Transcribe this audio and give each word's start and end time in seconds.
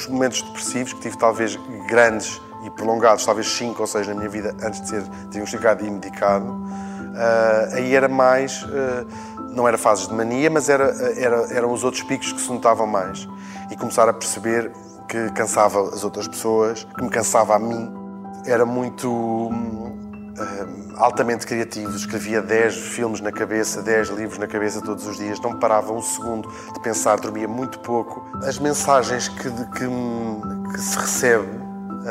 os 0.00 0.06
momentos 0.08 0.42
depressivos, 0.42 0.92
que 0.92 1.00
tive 1.00 1.16
talvez 1.16 1.56
grandes 1.88 2.40
e 2.64 2.70
prolongados, 2.70 3.24
talvez 3.24 3.48
cinco 3.48 3.80
ou 3.80 3.86
seis 3.86 4.06
na 4.06 4.14
minha 4.14 4.28
vida, 4.28 4.54
antes 4.62 4.80
de 4.82 4.88
ser 4.88 5.02
diagnosticado 5.30 5.84
e 5.84 5.90
medicado, 5.90 6.46
uh, 6.46 7.74
aí 7.74 7.94
era 7.94 8.08
mais. 8.08 8.62
Uh, 8.62 9.06
não 9.50 9.66
era 9.66 9.76
fases 9.76 10.06
de 10.06 10.14
mania, 10.14 10.48
mas 10.48 10.68
era, 10.68 10.84
era, 11.18 11.52
eram 11.52 11.72
os 11.72 11.82
outros 11.82 12.04
picos 12.04 12.32
que 12.32 12.40
se 12.40 12.52
notavam 12.52 12.86
mais. 12.86 13.28
E 13.70 13.76
começar 13.76 14.08
a 14.08 14.12
perceber 14.12 14.70
que 15.08 15.28
cansava 15.32 15.88
as 15.88 16.04
outras 16.04 16.28
pessoas, 16.28 16.84
que 16.84 17.02
me 17.02 17.10
cansava 17.10 17.56
a 17.56 17.58
mim. 17.58 17.92
Era 18.46 18.64
muito 18.64 19.10
uh, 19.10 19.89
altamente 20.96 21.46
criativo, 21.46 21.94
escrevia 21.94 22.42
10 22.42 22.74
filmes 22.74 23.20
na 23.20 23.32
cabeça, 23.32 23.82
10 23.82 24.10
livros 24.10 24.38
na 24.38 24.46
cabeça 24.46 24.80
todos 24.80 25.06
os 25.06 25.16
dias, 25.16 25.40
não 25.40 25.58
parava 25.58 25.92
um 25.92 26.02
segundo 26.02 26.48
de 26.74 26.80
pensar, 26.80 27.18
dormia 27.18 27.48
muito 27.48 27.78
pouco. 27.80 28.24
As 28.44 28.58
mensagens 28.58 29.28
que, 29.28 29.50
que, 29.50 30.72
que 30.72 30.80
se 30.80 30.98
recebe 30.98 31.48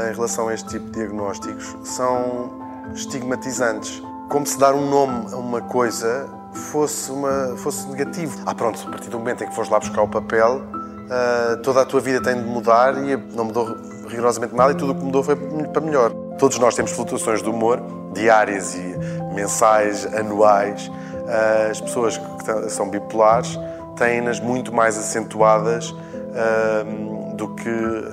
em 0.10 0.14
relação 0.14 0.48
a 0.48 0.54
este 0.54 0.70
tipo 0.70 0.86
de 0.86 0.92
diagnósticos 0.92 1.76
são 1.84 2.52
estigmatizantes. 2.94 4.02
Como 4.30 4.46
se 4.46 4.58
dar 4.60 4.74
um 4.74 4.90
nome 4.90 5.34
a 5.34 5.38
uma 5.38 5.62
coisa 5.62 6.30
fosse, 6.54 7.12
uma, 7.12 7.56
fosse 7.58 7.88
negativo. 7.88 8.42
Ah, 8.46 8.54
pronto, 8.54 8.80
a 8.88 8.92
partir 8.92 9.10
do 9.10 9.18
momento 9.18 9.44
em 9.44 9.48
que 9.48 9.56
fores 9.56 9.70
lá 9.70 9.80
buscar 9.80 10.02
o 10.02 10.08
papel, 10.08 10.62
uh, 10.62 11.58
toda 11.64 11.82
a 11.82 11.86
tua 11.86 12.00
vida 12.00 12.22
tem 12.22 12.36
de 12.36 12.48
mudar 12.48 12.98
e 13.04 13.18
não 13.36 13.46
mudou 13.46 13.76
rigorosamente 14.08 14.56
nada 14.56 14.72
e 14.72 14.76
tudo 14.76 14.92
o 14.92 14.96
que 14.96 15.04
mudou 15.04 15.24
foi 15.24 15.36
para 15.36 15.82
melhor. 15.82 16.12
Todos 16.40 16.58
nós 16.58 16.74
temos 16.74 16.92
flutuações 16.92 17.44
de 17.44 17.50
humor, 17.50 17.84
diárias 18.14 18.74
e 18.74 18.96
mensais, 19.36 20.06
anuais. 20.14 20.88
Uh, 20.88 21.70
as 21.70 21.82
pessoas 21.82 22.18
que 22.18 22.70
são 22.70 22.90
bipolares 22.90 23.60
têm-nas 23.98 24.40
muito 24.40 24.74
mais 24.74 24.98
acentuadas 24.98 25.92
uh, 25.92 27.36
do 27.36 27.50
que 27.50 27.70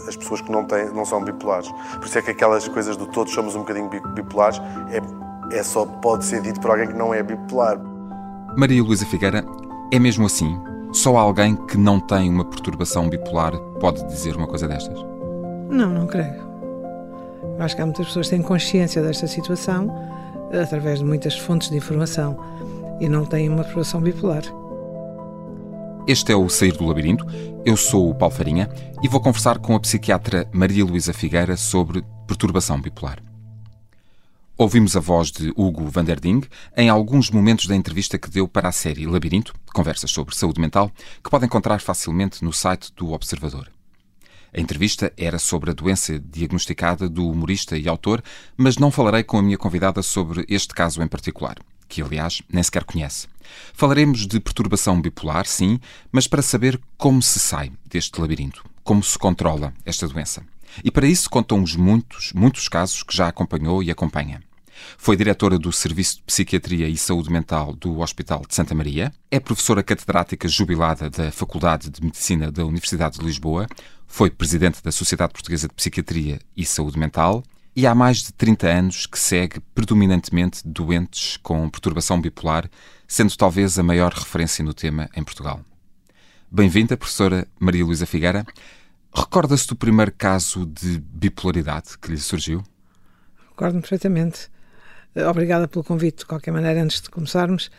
as 0.09 0.17
pessoas 0.17 0.41
que 0.41 0.51
não, 0.51 0.65
têm, 0.65 0.93
não 0.93 1.05
são 1.05 1.23
bipolares. 1.23 1.71
Por 1.95 2.05
isso 2.05 2.19
é 2.19 2.23
que 2.23 2.33
aquelas 2.33 2.67
coisas 2.67 2.97
do 2.97 3.07
todos 3.07 3.33
somos 3.33 3.55
um 3.55 3.61
bocadinho 3.61 3.89
bipolares 3.89 4.61
é, 4.91 5.57
é 5.57 5.63
só 5.63 5.87
pode 5.87 6.25
ser 6.25 6.43
dito 6.43 6.61
por 6.61 6.73
alguém 6.73 6.89
que 6.89 6.95
não 6.95 7.15
é 7.15 7.23
bipolar. 7.23 7.79
Maria 8.57 8.83
Luísa 8.83 9.07
Figueira, 9.07 9.45
é 9.93 9.99
mesmo 9.99 10.27
assim? 10.27 10.59
Só 10.93 11.17
alguém 11.17 11.55
que 11.55 11.77
não 11.77 12.01
tem 12.01 12.29
uma 12.29 12.45
perturbação 12.45 13.09
bipolar 13.09 13.57
pode 13.81 14.05
dizer 14.07 14.35
uma 14.37 14.47
coisa 14.47 14.67
destas? 14.67 14.99
Não, 15.71 15.89
não 15.91 16.07
creio. 16.07 16.46
Eu 17.59 17.65
acho 17.65 17.75
que 17.75 17.83
há 17.83 17.87
muitas 17.87 18.07
pessoas 18.07 18.27
que 18.29 18.37
têm 18.37 18.43
consciência 18.43 19.03
desta 19.03 19.27
situação 19.27 19.95
através 20.53 20.99
de 20.99 21.05
muitas 21.05 21.39
fontes 21.39 21.71
de 21.71 21.77
informação 21.77 22.39
e 23.01 23.09
não 23.09 23.25
têm 23.25 23.49
uma 23.49 23.65
perturbação 23.65 24.01
bipolar. 24.01 24.43
Este 26.07 26.33
é 26.33 26.37
o 26.37 26.49
Sair 26.49 26.77
do 26.77 26.87
Labirinto. 26.87 27.27
Eu 27.65 27.77
sou 27.77 28.11
o 28.11 28.15
Paulo 28.15 28.35
Farinha 28.35 28.69
e 29.03 29.09
vou 29.09 29.21
conversar 29.21 29.59
com 29.59 29.75
a 29.75 29.81
psiquiatra 29.81 30.49
Maria 30.53 30.85
Luísa 30.85 31.13
Figueira 31.13 31.57
sobre 31.57 32.05
perturbação 32.27 32.81
bipolar. 32.81 33.19
Ouvimos 34.59 34.97
a 34.97 35.01
voz 35.01 35.31
de 35.31 35.53
Hugo 35.57 35.85
van 35.91 36.05
der 36.05 36.21
Ding 36.21 36.43
em 36.77 36.89
alguns 36.89 37.31
momentos 37.31 37.67
da 37.67 37.75
entrevista 37.75 38.19
que 38.19 38.31
deu 38.31 38.47
para 38.47 38.69
a 38.69 38.73
série 38.73 39.07
Labirinto, 39.07 39.55
conversas 39.75 40.11
sobre 40.11 40.35
saúde 40.35 40.61
mental, 40.61 40.91
que 41.23 41.29
pode 41.29 41.45
encontrar 41.45 41.81
facilmente 41.81 42.43
no 42.43 42.53
site 42.53 42.91
do 42.97 43.13
Observador. 43.13 43.76
A 44.57 44.61
entrevista 44.61 45.13
era 45.19 45.39
sobre 45.39 45.71
a 45.71 45.75
doença 45.75 46.19
diagnosticada 46.19 47.11
do 47.11 47.29
humorista 47.29 47.77
e 47.77 47.87
autor, 47.87 48.23
mas 48.57 48.79
não 48.79 48.91
falarei 48.91 49.23
com 49.23 49.37
a 49.37 49.43
minha 49.43 49.59
convidada 49.59 50.01
sobre 50.01 50.47
este 50.49 50.73
caso 50.73 51.03
em 51.03 51.07
particular, 51.07 51.57
que 51.87 52.01
aliás 52.01 52.41
nem 52.51 52.63
sequer 52.63 52.85
conhece. 52.85 53.29
Falaremos 53.75 54.27
de 54.27 54.41
perturbação 54.41 54.99
bipolar, 54.99 55.45
sim, 55.45 55.79
mas 56.11 56.27
para 56.27 56.41
saber 56.41 56.81
como 56.97 57.21
se 57.21 57.39
sai 57.39 57.71
deste 57.85 58.19
labirinto, 58.19 58.65
como 58.83 59.03
se 59.03 59.19
controla 59.19 59.75
esta 59.85 60.09
doença. 60.09 60.43
E 60.83 60.91
para 60.91 61.07
isso 61.07 61.29
contam 61.29 61.63
os 61.63 61.77
muitos, 61.77 62.33
muitos 62.33 62.67
casos 62.67 63.03
que 63.03 63.15
já 63.15 63.29
acompanhou 63.29 63.83
e 63.83 63.91
acompanha. 63.91 64.43
Foi 64.99 65.17
diretora 65.17 65.59
do 65.59 65.73
Serviço 65.73 66.17
de 66.17 66.23
Psiquiatria 66.23 66.89
e 66.89 66.97
Saúde 66.97 67.31
Mental 67.31 67.75
do 67.75 68.01
Hospital 68.01 68.43
de 68.47 68.55
Santa 68.55 68.75
Maria, 68.75 69.13
é 69.31 69.41
professora 69.41 69.83
catedrática 69.83 70.49
jubilada 70.49 71.11
da 71.11 71.31
Faculdade 71.31 71.91
de 71.91 72.03
Medicina 72.03 72.51
da 72.51 72.65
Universidade 72.65 73.19
de 73.19 73.25
Lisboa, 73.25 73.67
foi 74.07 74.31
presidente 74.31 74.83
da 74.83 74.93
Sociedade 74.93 75.33
Portuguesa 75.33 75.69
de 75.69 75.75
Psiquiatria 75.75 76.39
e 76.57 76.65
Saúde 76.65 76.99
Mental 76.99 77.43
e 77.75 77.87
há 77.87 77.95
mais 77.95 78.23
de 78.23 78.33
30 78.33 78.69
anos 78.69 79.07
que 79.07 79.19
segue 79.19 79.61
predominantemente 79.75 80.67
doentes 80.67 81.37
com 81.37 81.69
perturbação 81.69 82.19
bipolar, 82.19 82.71
sendo 83.07 83.37
talvez 83.37 83.79
a 83.79 83.83
maior 83.83 84.13
referência 84.13 84.65
no 84.65 84.73
tema 84.73 85.11
em 85.15 85.23
Portugal. 85.23 85.61
Bem-vinda, 86.51 86.97
professora 86.97 87.47
Maria 87.61 87.85
Luísa 87.85 88.07
Figueira. 88.07 88.47
Recorda-se 89.15 89.67
do 89.67 89.77
primeiro 89.77 90.13
caso 90.13 90.65
de 90.65 90.99
bipolaridade 90.99 91.99
que 92.01 92.11
lhe 92.11 92.19
surgiu? 92.19 92.63
Recordo-me 93.51 93.81
perfeitamente. 93.81 94.49
Eh, 95.17 95.27
obrigada 95.27 95.67
pelo 95.67 95.83
convite, 95.83 96.19
de 96.19 96.27
qualquer 96.27 96.53
maneira, 96.53 96.83
antes 96.83 97.01
de 97.01 97.09
começarmos. 97.09 97.71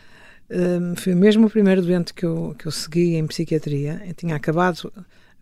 Um, 0.50 0.96
foi 0.96 1.14
mesmo 1.14 1.46
o 1.46 1.50
primeiro 1.50 1.82
doente 1.84 2.14
que 2.14 2.26
eu, 2.26 2.56
que 2.58 2.68
eu 2.68 2.72
segui 2.72 3.16
em 3.16 3.28
psiquiatria. 3.28 4.02
Eu 4.08 4.14
tinha 4.16 4.36
acabado 4.36 4.92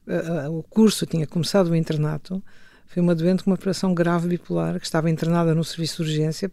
uh, 0.07 0.51
o 0.51 0.61
curso, 0.63 1.06
tinha 1.06 1.25
começado 1.25 1.69
o 1.69 1.75
internato. 1.75 2.44
Foi 2.88 3.01
uma 3.01 3.16
doente 3.16 3.44
com 3.44 3.50
uma 3.51 3.56
operação 3.56 3.94
grave 3.94 4.28
bipolar 4.28 4.78
que 4.78 4.85
estava 4.85 5.09
internada 5.09 5.56
no 5.56 5.63
serviço 5.63 6.03
de 6.03 6.09
urgência 6.09 6.51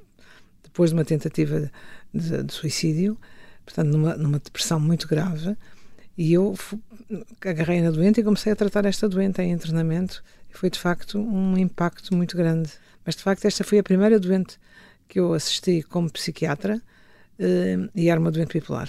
depois 0.63 0.91
de 0.91 0.95
uma 0.97 1.05
tentativa 1.05 1.71
de, 2.15 2.43
de, 2.45 2.53
suicídio, 2.53 3.19
portanto, 3.65 3.89
numa, 3.89 4.15
numa 4.17 4.39
depressão 4.39 4.79
muito 4.79 5.09
grave. 5.09 5.57
E 6.17 6.33
eu 6.33 6.55
agarrei 7.41 7.81
na 7.83 7.91
doente 7.91 8.21
e 8.21 8.25
comecei 8.25 8.53
a 8.53 8.57
tratar 8.57 8.85
esta 8.85 9.09
doente 9.09 9.43
em 9.43 9.51
internamento 9.51 10.23
foi 10.51 10.71
de 10.71 10.79
facto 10.79 11.19
um 11.19 11.57
impacto 11.57 12.15
muito 12.15 12.37
grande. 12.37 12.71
Mas 13.05 13.17
de 13.17 13.23
facto 13.23 13.45
esta 13.47 13.65
foi 13.65 13.79
a 13.79 13.83
primeira 13.83 14.21
doente 14.21 14.59
que 15.09 15.21
eu 15.21 15.35
assisti 15.35 15.83
como 15.83 16.11
psiquiatra 16.11 16.81
uh, 17.39 17.91
e 17.95 18.09
era 18.09 18.21
uma 18.21 18.31
doente 18.31 18.55
bipolar. 18.55 18.89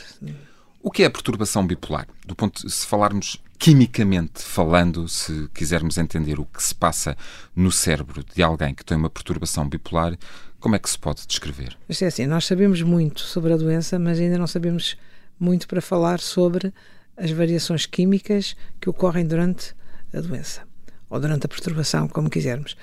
O 0.82 0.92
que 0.92 1.04
é 1.04 1.06
a 1.06 1.12
perturbação 1.12 1.66
bipolar? 1.66 2.08
Do 2.26 2.36
ponto, 2.36 2.70
se 2.70 2.86
falarmos 2.86 3.42
quimicamente 3.58 4.42
falando, 4.42 5.08
se 5.08 5.48
quisermos 5.54 5.98
entender 5.98 6.40
o 6.40 6.46
que 6.46 6.62
se 6.62 6.76
passa 6.76 7.16
no 7.56 7.72
cérebro 7.72 8.24
de 8.36 8.44
alguém 8.44 8.76
que 8.76 8.84
tem 8.84 8.98
uma 8.98 9.10
perturbação 9.10 9.68
bipolar, 9.70 10.18
como 10.60 10.76
é 10.76 10.80
que 10.80 10.90
se 10.90 11.00
pode 11.00 11.26
descrever? 11.26 11.78
é 11.88 12.06
assim, 12.06 12.26
nós 12.26 12.46
sabemos 12.46 12.82
muito 12.82 13.22
sobre 13.22 13.54
a 13.54 13.58
doença, 13.58 13.98
mas 13.98 14.20
ainda 14.20 14.38
não 14.38 14.48
sabemos 14.48 14.98
muito 15.40 15.68
para 15.68 15.82
falar 15.82 16.20
sobre 16.20 16.74
as 17.16 17.32
variações 17.32 17.86
químicas 17.86 18.56
que 18.82 18.90
ocorrem 18.90 19.26
durante 19.26 19.74
a 20.14 20.20
doença 20.20 20.62
ou 21.10 21.20
durante 21.20 21.46
a 21.46 21.50
perturbação, 21.50 22.08
como 22.08 22.30
quisermos. 22.30 22.76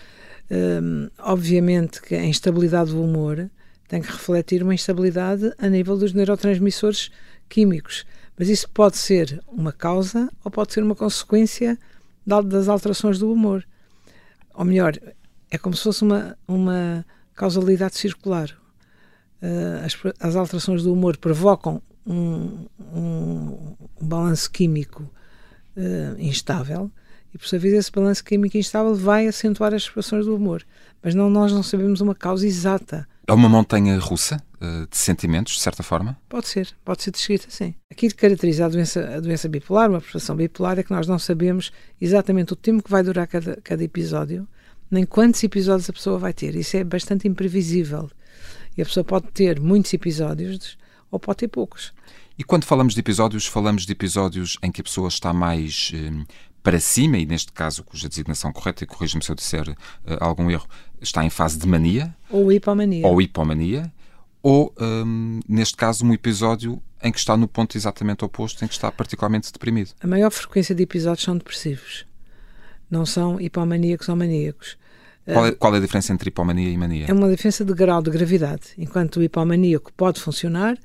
Um, 0.51 1.09
obviamente 1.19 2.03
que 2.03 2.15
a 2.15 2.25
instabilidade 2.25 2.91
do 2.91 3.03
humor 3.03 3.49
tem 3.87 4.03
que 4.03 4.11
refletir 4.11 4.63
uma 4.63 4.75
instabilidade 4.75 5.53
a 5.59 5.69
nível 5.69 5.97
dos 5.97 6.13
neurotransmissores 6.13 7.11
químicos, 7.49 8.05
mas 8.37 8.49
isso 8.49 8.69
pode 8.71 8.97
ser 8.97 9.41
uma 9.47 9.73
causa 9.73 10.29
ou 10.45 10.51
pode 10.51 10.73
ser 10.73 10.83
uma 10.83 10.97
consequência 10.97 11.79
das 12.27 12.69
alterações 12.69 13.19
do 13.19 13.33
humor. 13.33 13.65
Ou 14.55 14.65
melhor, 14.65 14.99
é 15.51 15.59
como 15.59 15.77
se 15.77 15.85
fosse 15.85 16.03
uma, 16.03 16.37
uma 16.47 17.05
causalidade 17.35 17.97
circular. 17.97 18.51
Uh, 19.43 19.85
as, 19.85 19.97
as 20.21 20.37
alterações 20.37 20.83
do 20.83 20.93
humor 20.93 21.17
provocam 21.17 21.83
um, 22.07 22.67
um, 22.79 23.77
um 24.01 24.07
balanço 24.07 24.51
químico 24.51 25.03
uh, 25.77 26.19
instável 26.19 26.91
e, 27.35 27.39
por 27.39 27.47
sua 27.47 27.59
vez, 27.59 27.75
esse 27.75 27.93
balanço 27.93 28.25
químico 28.25 28.57
instável 28.57 28.95
vai 28.95 29.27
acentuar 29.27 29.73
as 29.73 29.83
expressões 29.83 30.27
do 30.27 30.35
humor. 30.35 30.65
Mas 31.03 31.15
não, 31.15 31.31
nós 31.31 31.53
não 31.53 31.63
sabemos 31.63 32.01
uma 32.01 32.15
causa 32.15 32.47
exata. 32.47 33.09
É 33.27 33.33
uma 33.33 33.49
montanha 33.49 33.99
russa 33.99 34.43
uh, 34.61 34.87
de 34.89 34.97
sentimentos, 34.97 35.55
de 35.55 35.61
certa 35.61 35.83
forma? 35.83 36.19
Pode 36.29 36.49
ser, 36.49 36.69
pode 36.85 37.03
ser 37.03 37.13
descrita 37.13 37.47
assim. 37.49 37.75
Aquilo 37.91 38.13
que 38.13 38.19
caracteriza 38.19 38.67
a 38.67 38.69
doença, 38.69 39.17
a 39.17 39.21
doença 39.21 39.49
bipolar, 39.49 39.89
uma 39.89 40.01
perturbação 40.01 40.35
bipolar, 40.35 40.79
é 40.79 40.83
que 40.83 40.91
nós 40.91 41.07
não 41.07 41.19
sabemos 41.19 41.71
exatamente 42.01 42.53
o 42.53 42.57
tempo 42.57 42.83
que 42.83 42.91
vai 42.91 43.03
durar 43.03 43.27
cada, 43.29 43.61
cada 43.63 43.85
episódio, 43.85 44.49
nem 44.91 45.07
quantos 45.07 45.43
episódios 45.45 45.89
a 45.89 45.93
pessoa 45.93 46.19
vai 46.19 46.33
ter. 46.33 46.57
Isso 46.57 46.77
é 46.77 46.83
bastante 46.83 47.29
imprevisível. 47.29 48.11
E 48.77 48.83
a 48.83 48.85
pessoa 48.85 49.05
pode 49.05 49.29
ter 49.29 49.61
muitos 49.61 49.95
episódios 49.95 50.77
ou 51.11 51.21
pode 51.21 51.39
ter 51.39 51.49
poucos. 51.49 51.93
E 52.41 52.43
quando 52.43 52.65
falamos 52.65 52.95
de 52.95 53.01
episódios, 53.01 53.47
falamos 53.47 53.85
de 53.85 53.93
episódios 53.93 54.57
em 54.63 54.73
que 54.73 54.81
a 54.81 54.85
pessoa 54.85 55.09
está 55.09 55.31
mais 55.31 55.93
eh, 55.95 56.25
para 56.63 56.79
cima, 56.79 57.19
e 57.19 57.27
neste 57.27 57.53
caso, 57.53 57.83
cuja 57.83 58.09
designação 58.09 58.53
correta, 58.53 58.85
e 58.85 58.87
corrija-me 58.87 59.25
se 59.25 59.31
eu 59.31 59.35
disser 59.35 59.69
uh, 59.69 59.77
algum 60.21 60.51
erro, 60.51 60.67
está 61.01 61.25
em 61.25 61.31
fase 61.31 61.59
de 61.59 61.67
mania. 61.67 62.15
Ou 62.29 62.53
hipomania. 62.53 63.07
Ou 63.07 63.21
hipomania. 63.21 63.93
Ou, 64.43 64.73
um, 64.81 65.41
neste 65.49 65.77
caso, 65.77 66.05
um 66.05 66.13
episódio 66.13 66.81
em 67.03 67.13
que 67.13 67.19
está 67.19 67.37
no 67.37 67.49
ponto 67.49 67.77
exatamente 67.77 68.25
oposto, 68.25 68.65
em 68.65 68.69
que 68.69 68.75
está 68.75 68.91
particularmente 68.91 69.53
deprimido. 69.53 69.91
A 70.01 70.07
maior 70.07 70.31
frequência 70.31 70.75
de 70.75 70.83
episódios 70.83 71.25
são 71.25 71.37
depressivos. 71.37 72.07
Não 72.91 73.07
são 73.07 73.41
hipomaníacos 73.41 74.09
ou 74.09 74.17
maníacos. 74.17 74.77
Qual 75.25 75.47
é, 75.47 75.53
qual 75.53 75.75
é, 75.75 75.79
a 75.79 75.81
diferença 75.81 76.13
entre 76.13 76.29
hipomania 76.29 76.69
e 76.69 76.77
mania? 76.77 77.07
É 77.09 77.13
uma 77.13 77.31
diferença 77.31 77.65
de 77.65 77.73
grau 77.73 78.03
de 78.03 78.11
gravidade. 78.11 78.63
Enquanto 78.77 79.17
o 79.17 79.23
hipomaníaco 79.23 79.93
pode 79.93 80.21
funcionar, 80.21 80.77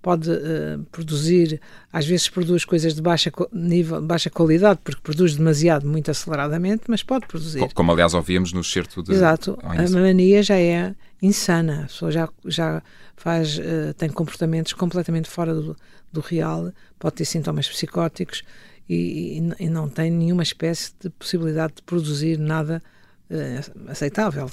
pode 0.00 0.30
uh, 0.30 0.84
produzir, 0.90 1.60
às 1.92 2.06
vezes 2.06 2.28
produz 2.28 2.64
coisas 2.64 2.94
de 2.94 3.02
baixa 3.02 3.32
nível, 3.52 4.00
baixa 4.00 4.30
qualidade, 4.30 4.80
porque 4.82 5.00
produz 5.02 5.36
demasiado, 5.36 5.86
muito 5.86 6.10
aceleradamente, 6.10 6.84
mas 6.88 7.02
pode 7.02 7.26
produzir. 7.26 7.60
Como, 7.60 7.74
como 7.74 7.92
aliás 7.92 8.14
ouvíamos 8.14 8.52
no 8.52 8.62
certo 8.62 9.02
de. 9.02 9.12
Exato. 9.12 9.58
A 9.62 9.88
mania 9.90 10.42
já 10.42 10.58
é 10.58 10.94
insana. 11.20 11.80
A 11.80 11.86
pessoa 11.86 12.10
já, 12.10 12.28
já 12.46 12.82
faz, 13.16 13.58
uh, 13.58 13.92
tem 13.96 14.08
comportamentos 14.08 14.72
completamente 14.72 15.28
fora 15.28 15.54
do, 15.54 15.76
do 16.12 16.20
real, 16.20 16.72
pode 16.98 17.16
ter 17.16 17.24
sintomas 17.24 17.68
psicóticos 17.68 18.42
e, 18.88 19.38
e, 19.58 19.64
e 19.64 19.68
não 19.68 19.88
tem 19.88 20.10
nenhuma 20.10 20.42
espécie 20.42 20.92
de 21.00 21.10
possibilidade 21.10 21.74
de 21.76 21.82
produzir 21.82 22.38
nada 22.38 22.82
uh, 23.30 23.90
aceitável. 23.90 24.50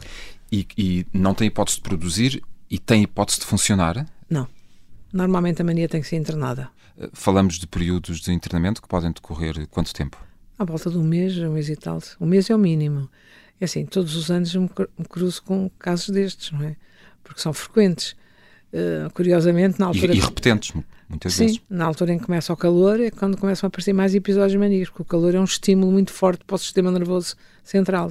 E, 0.52 0.68
e 0.78 1.06
não 1.14 1.34
tem 1.34 1.48
hipótese 1.48 1.78
de 1.78 1.84
produzir 1.84 2.44
e 2.70 2.80
tem 2.80 3.04
hipótese 3.04 3.40
de 3.40 3.46
funcionar? 3.46 4.06
Não. 4.30 4.48
Normalmente 5.16 5.62
a 5.62 5.66
mania 5.66 5.88
tem 5.88 6.02
que 6.02 6.08
ser 6.10 6.18
internada. 6.18 6.70
Eh, 7.00 7.10
falamos 7.14 7.58
de 7.58 7.66
períodos 7.66 8.20
de 8.20 8.34
internamento 8.34 8.82
que 8.82 8.88
podem 8.88 9.14
decorrer 9.14 9.66
quanto 9.68 9.94
tempo? 9.94 10.22
À 10.60 10.66
volta 10.66 10.90
de 10.90 10.98
um 10.98 11.04
mês, 11.04 11.38
um 11.38 11.54
mês 11.54 11.70
e 11.70 11.76
tal. 11.78 12.00
Um 12.20 12.26
mês 12.26 12.50
é 12.50 12.56
o 12.56 12.58
mínimo. 12.58 13.10
É 13.62 13.64
assim, 13.64 13.86
todos 13.86 14.14
os 14.18 14.30
anos 14.30 14.54
me 14.54 14.70
cruzo 15.10 15.42
com 15.44 15.72
casos 15.80 16.10
destes, 16.10 16.52
não 16.52 16.64
é? 16.64 16.76
Porque 17.24 17.40
são 17.40 17.54
frequentes. 17.54 18.14
Uh, 18.74 19.10
curiosamente, 19.14 19.80
na 19.80 19.86
altura. 19.86 20.14
E, 20.14 20.18
e 20.18 20.20
repetentes, 20.20 20.74
muitas 21.08 21.34
sim, 21.34 21.46
vezes. 21.46 21.58
Sim, 21.60 21.64
na 21.70 21.86
altura 21.86 22.12
em 22.12 22.20
que 22.20 22.26
começa 22.26 22.52
o 22.52 22.58
calor 22.58 23.00
é 23.00 23.10
quando 23.10 23.38
começam 23.38 23.68
a 23.68 23.70
aparecer 23.70 23.94
mais 23.94 24.14
episódios 24.14 24.60
maníacos, 24.60 24.90
porque 24.90 25.04
o 25.04 25.06
calor 25.06 25.34
é 25.34 25.40
um 25.40 25.46
estímulo 25.46 25.94
muito 25.94 26.12
forte 26.12 26.44
para 26.44 26.56
o 26.56 26.60
sistema 26.60 26.92
nervoso 26.92 27.38
central. 27.64 28.10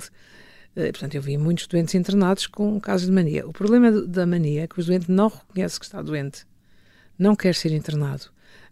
Uh, 0.75 0.91
portanto, 0.91 1.17
eu 1.17 1.21
vi 1.21 1.37
muitos 1.37 1.67
doentes 1.67 1.95
internados 1.95 2.47
com 2.47 2.81
casos 2.81 3.09
de 3.09 3.13
mania. 3.13 3.47
O 3.47 3.53
problema 3.53 3.93
da 3.93 4.25
mania 4.25 4.63
é 4.63 4.67
que 4.67 4.81
o 4.81 4.83
doente 4.83 5.11
não 5.11 5.29
reconhece 5.29 5.79
que 5.79 5.85
está 5.85 6.01
doente 6.01 6.47
não 7.19 7.35
quer 7.37 7.55
ser 7.55 7.73
internado, 7.73 8.25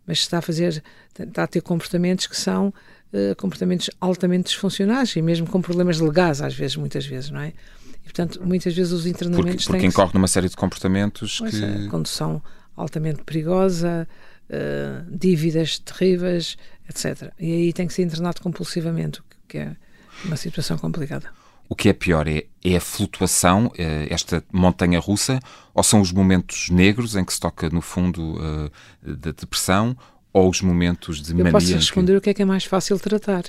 mas 0.07 0.19
está 0.19 0.39
a 0.39 0.43
fazer, 0.43 0.83
está 1.19 1.45
a 1.45 1.47
ter 1.47 1.61
comportamentos 1.61 2.27
que 2.27 2.37
são 2.37 2.69
uh, 3.13 3.37
comportamentos 3.37 3.91
altamente 4.01 4.45
disfuncionais 4.45 5.15
e 5.17 5.23
mesmo 5.23 5.47
com 5.47 5.61
problemas 5.61 6.01
legais, 6.01 6.41
às 6.41 6.55
vezes, 6.55 6.77
muitas 6.77 7.07
vezes, 7.07 7.31
não 7.31 7.41
é? 7.41 7.53
E, 8.01 8.05
portanto, 8.05 8.41
muitas 8.45 8.75
vezes 8.75 8.93
os 8.93 9.07
internamentos 9.07 9.65
porque, 9.65 9.79
porque 9.79 9.87
incorre 9.87 10.13
numa 10.15 10.29
série 10.29 10.49
de 10.49 10.57
comportamentos 10.57 11.39
pois 11.39 11.59
que... 11.59 11.65
É, 11.65 11.87
condução 11.89 12.43
altamente 12.77 13.23
perigosa, 13.23 14.09
uh, 14.51 15.17
dívidas 15.17 15.79
terríveis, 15.79 16.57
etc. 16.89 17.33
E 17.39 17.53
aí 17.53 17.73
tem 17.73 17.87
que 17.87 17.95
ser 17.95 18.03
internado 18.03 18.41
compulsivamente, 18.41 19.21
que 19.47 19.59
é 19.59 19.77
uma 20.25 20.37
situação 20.37 20.79
complicada. 20.79 21.42
O 21.69 21.75
que 21.75 21.89
é 21.89 21.93
pior 21.93 22.29
é, 22.29 22.45
é 22.63 22.77
a 22.77 22.81
flutuação, 22.81 23.73
é 23.79 24.07
esta 24.11 24.45
montanha 24.53 24.99
russa, 24.99 25.41
ou 25.73 25.83
são 25.83 26.01
os 26.01 26.13
momentos 26.13 26.69
negros 26.71 27.17
em 27.17 27.25
que 27.25 27.33
se 27.33 27.41
toca 27.41 27.71
no 27.71 27.81
fundo 27.81 28.35
uh, 28.37 28.71
da 29.03 29.31
depressão, 29.31 29.97
ou 30.33 30.51
os 30.51 30.61
momentos 30.61 31.23
de 31.23 31.33
Eu 31.33 31.39
mania? 31.39 31.49
Eu 31.49 31.53
posso 31.53 31.75
responder 31.75 32.13
que... 32.13 32.19
o 32.19 32.21
que 32.21 32.31
é 32.31 32.35
que 32.35 32.43
é 32.43 32.45
mais 32.45 32.65
fácil 32.65 32.99
tratar. 32.99 33.45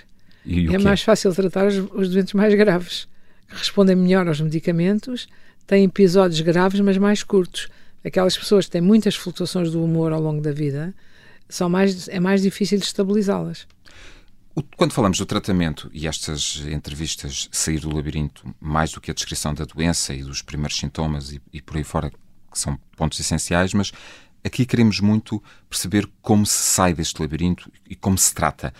É 0.46 0.78
mais 0.78 1.02
fácil 1.02 1.34
tratar 1.34 1.68
os, 1.68 1.76
os 1.94 2.10
doentes 2.10 2.34
mais 2.34 2.54
graves, 2.54 3.08
que 3.48 3.56
respondem 3.56 3.96
melhor 3.96 4.28
aos 4.28 4.42
medicamentos, 4.42 5.28
têm 5.66 5.86
episódios 5.86 6.42
graves, 6.42 6.80
mas 6.80 6.98
mais 6.98 7.24
curtos. 7.24 7.70
Aquelas 8.04 8.38
pessoas 8.38 8.66
que 8.66 8.72
têm 8.72 8.82
muitas 8.82 9.16
flutuações 9.16 9.72
do 9.72 9.84
humor 9.84 10.12
ao 10.12 10.22
longo 10.22 10.42
da 10.42 10.52
vida, 10.52 10.94
são 11.48 11.70
mais, 11.70 12.08
é 12.10 12.20
mais 12.20 12.42
difícil 12.42 12.78
de 12.78 12.86
estabilizá-las. 12.86 13.68
Quando 14.78 14.94
falamos 14.94 15.18
do 15.18 15.26
tratamento 15.26 15.90
e 15.92 16.08
estas 16.08 16.62
entrevistas 16.68 17.50
sair 17.52 17.80
do 17.80 17.94
labirinto, 17.94 18.54
mais 18.60 18.92
do 18.92 19.02
que 19.02 19.10
a 19.10 19.14
descrição 19.14 19.54
da 19.54 19.66
doença 19.66 20.14
e 20.14 20.24
dos 20.24 20.44
primeiros 20.44 20.78
sintomas 20.78 21.32
e, 21.32 21.42
e 21.52 21.60
por 21.60 21.78
aí 21.78 21.84
fora, 21.84 22.12
que 22.12 22.60
são 22.60 22.78
pontos 22.96 23.20
essenciais, 23.20 23.74
mas 23.74 23.92
aqui 24.44 24.66
queremos 24.66 25.00
muito 25.00 25.42
perceber 25.68 26.08
como 26.22 26.46
se 26.46 26.58
sai 26.58 26.94
deste 26.94 27.20
labirinto 27.20 27.72
e 27.90 27.96
como 27.96 28.18
se 28.18 28.34
trata. 28.34 28.72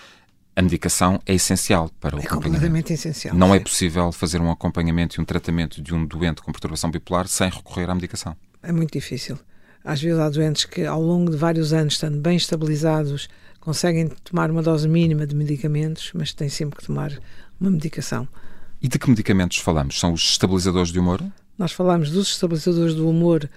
A 0.56 0.62
medicação 0.62 1.20
é 1.26 1.34
essencial 1.34 1.90
para 2.00 2.16
o 2.16 2.20
é 2.20 2.26
acompanhamento. 2.26 2.62
completamente 2.62 2.94
essencial. 2.94 3.36
Não 3.36 3.50
sim. 3.50 3.56
é 3.56 3.60
possível 3.60 4.12
fazer 4.12 4.40
um 4.40 4.52
acompanhamento 4.52 5.20
e 5.20 5.22
um 5.22 5.26
tratamento 5.26 5.82
de 5.82 5.96
um 5.96 6.06
doente 6.06 6.44
com 6.44 6.52
perturbação 6.52 6.92
bipolar 6.92 7.28
sem 7.28 7.50
recorrer 7.50 7.90
à 7.90 7.96
medicação. 7.96 8.38
É 8.62 8.72
muito 8.72 8.94
difícil. 8.94 9.40
Às 9.84 10.02
vezes 10.02 10.20
há 10.20 10.30
doentes 10.30 10.66
que, 10.66 10.86
ao 10.86 11.02
longo 11.02 11.32
de 11.32 11.38
vários 11.38 11.74
anos, 11.74 11.96
estando 11.96 12.20
bem 12.20 12.38
estabilizados, 12.38 13.28
conseguem 13.64 14.10
tomar 14.26 14.52
uma 14.52 14.62
dose 14.62 14.90
mínima 14.90 15.26
de 15.26 15.34
medicamentos, 15.34 16.12
mas 16.14 16.34
têm 16.34 16.50
sempre 16.50 16.80
que 16.80 16.86
tomar 16.86 17.18
uma 17.62 17.72
medicação. 17.72 18.28
E 18.82 18.90
de 18.90 19.00
que 19.00 19.10
medicamentos 19.10 19.60
falamos? 19.60 19.98
São 19.98 20.12
os 20.12 20.22
estabilizadores 20.22 20.92
de 20.92 21.00
humor? 21.00 21.24
Nós 21.58 21.72
falamos 21.72 22.12
dos 22.12 22.28
estabilizadores 22.32 22.94
do 22.94 23.08
humor 23.08 23.50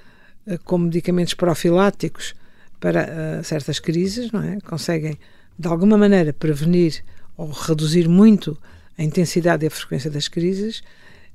uh, 0.46 0.58
como 0.62 0.84
medicamentos 0.84 1.34
profiláticos 1.34 2.36
para 2.78 3.40
uh, 3.40 3.44
certas 3.44 3.80
crises, 3.80 4.30
não 4.30 4.44
é? 4.44 4.60
Conseguem, 4.60 5.18
de 5.58 5.66
alguma 5.66 5.98
maneira, 5.98 6.32
prevenir 6.32 7.02
ou 7.36 7.50
reduzir 7.50 8.08
muito 8.08 8.56
a 8.96 9.02
intensidade 9.02 9.64
e 9.64 9.66
a 9.66 9.70
frequência 9.72 10.08
das 10.08 10.28
crises. 10.28 10.84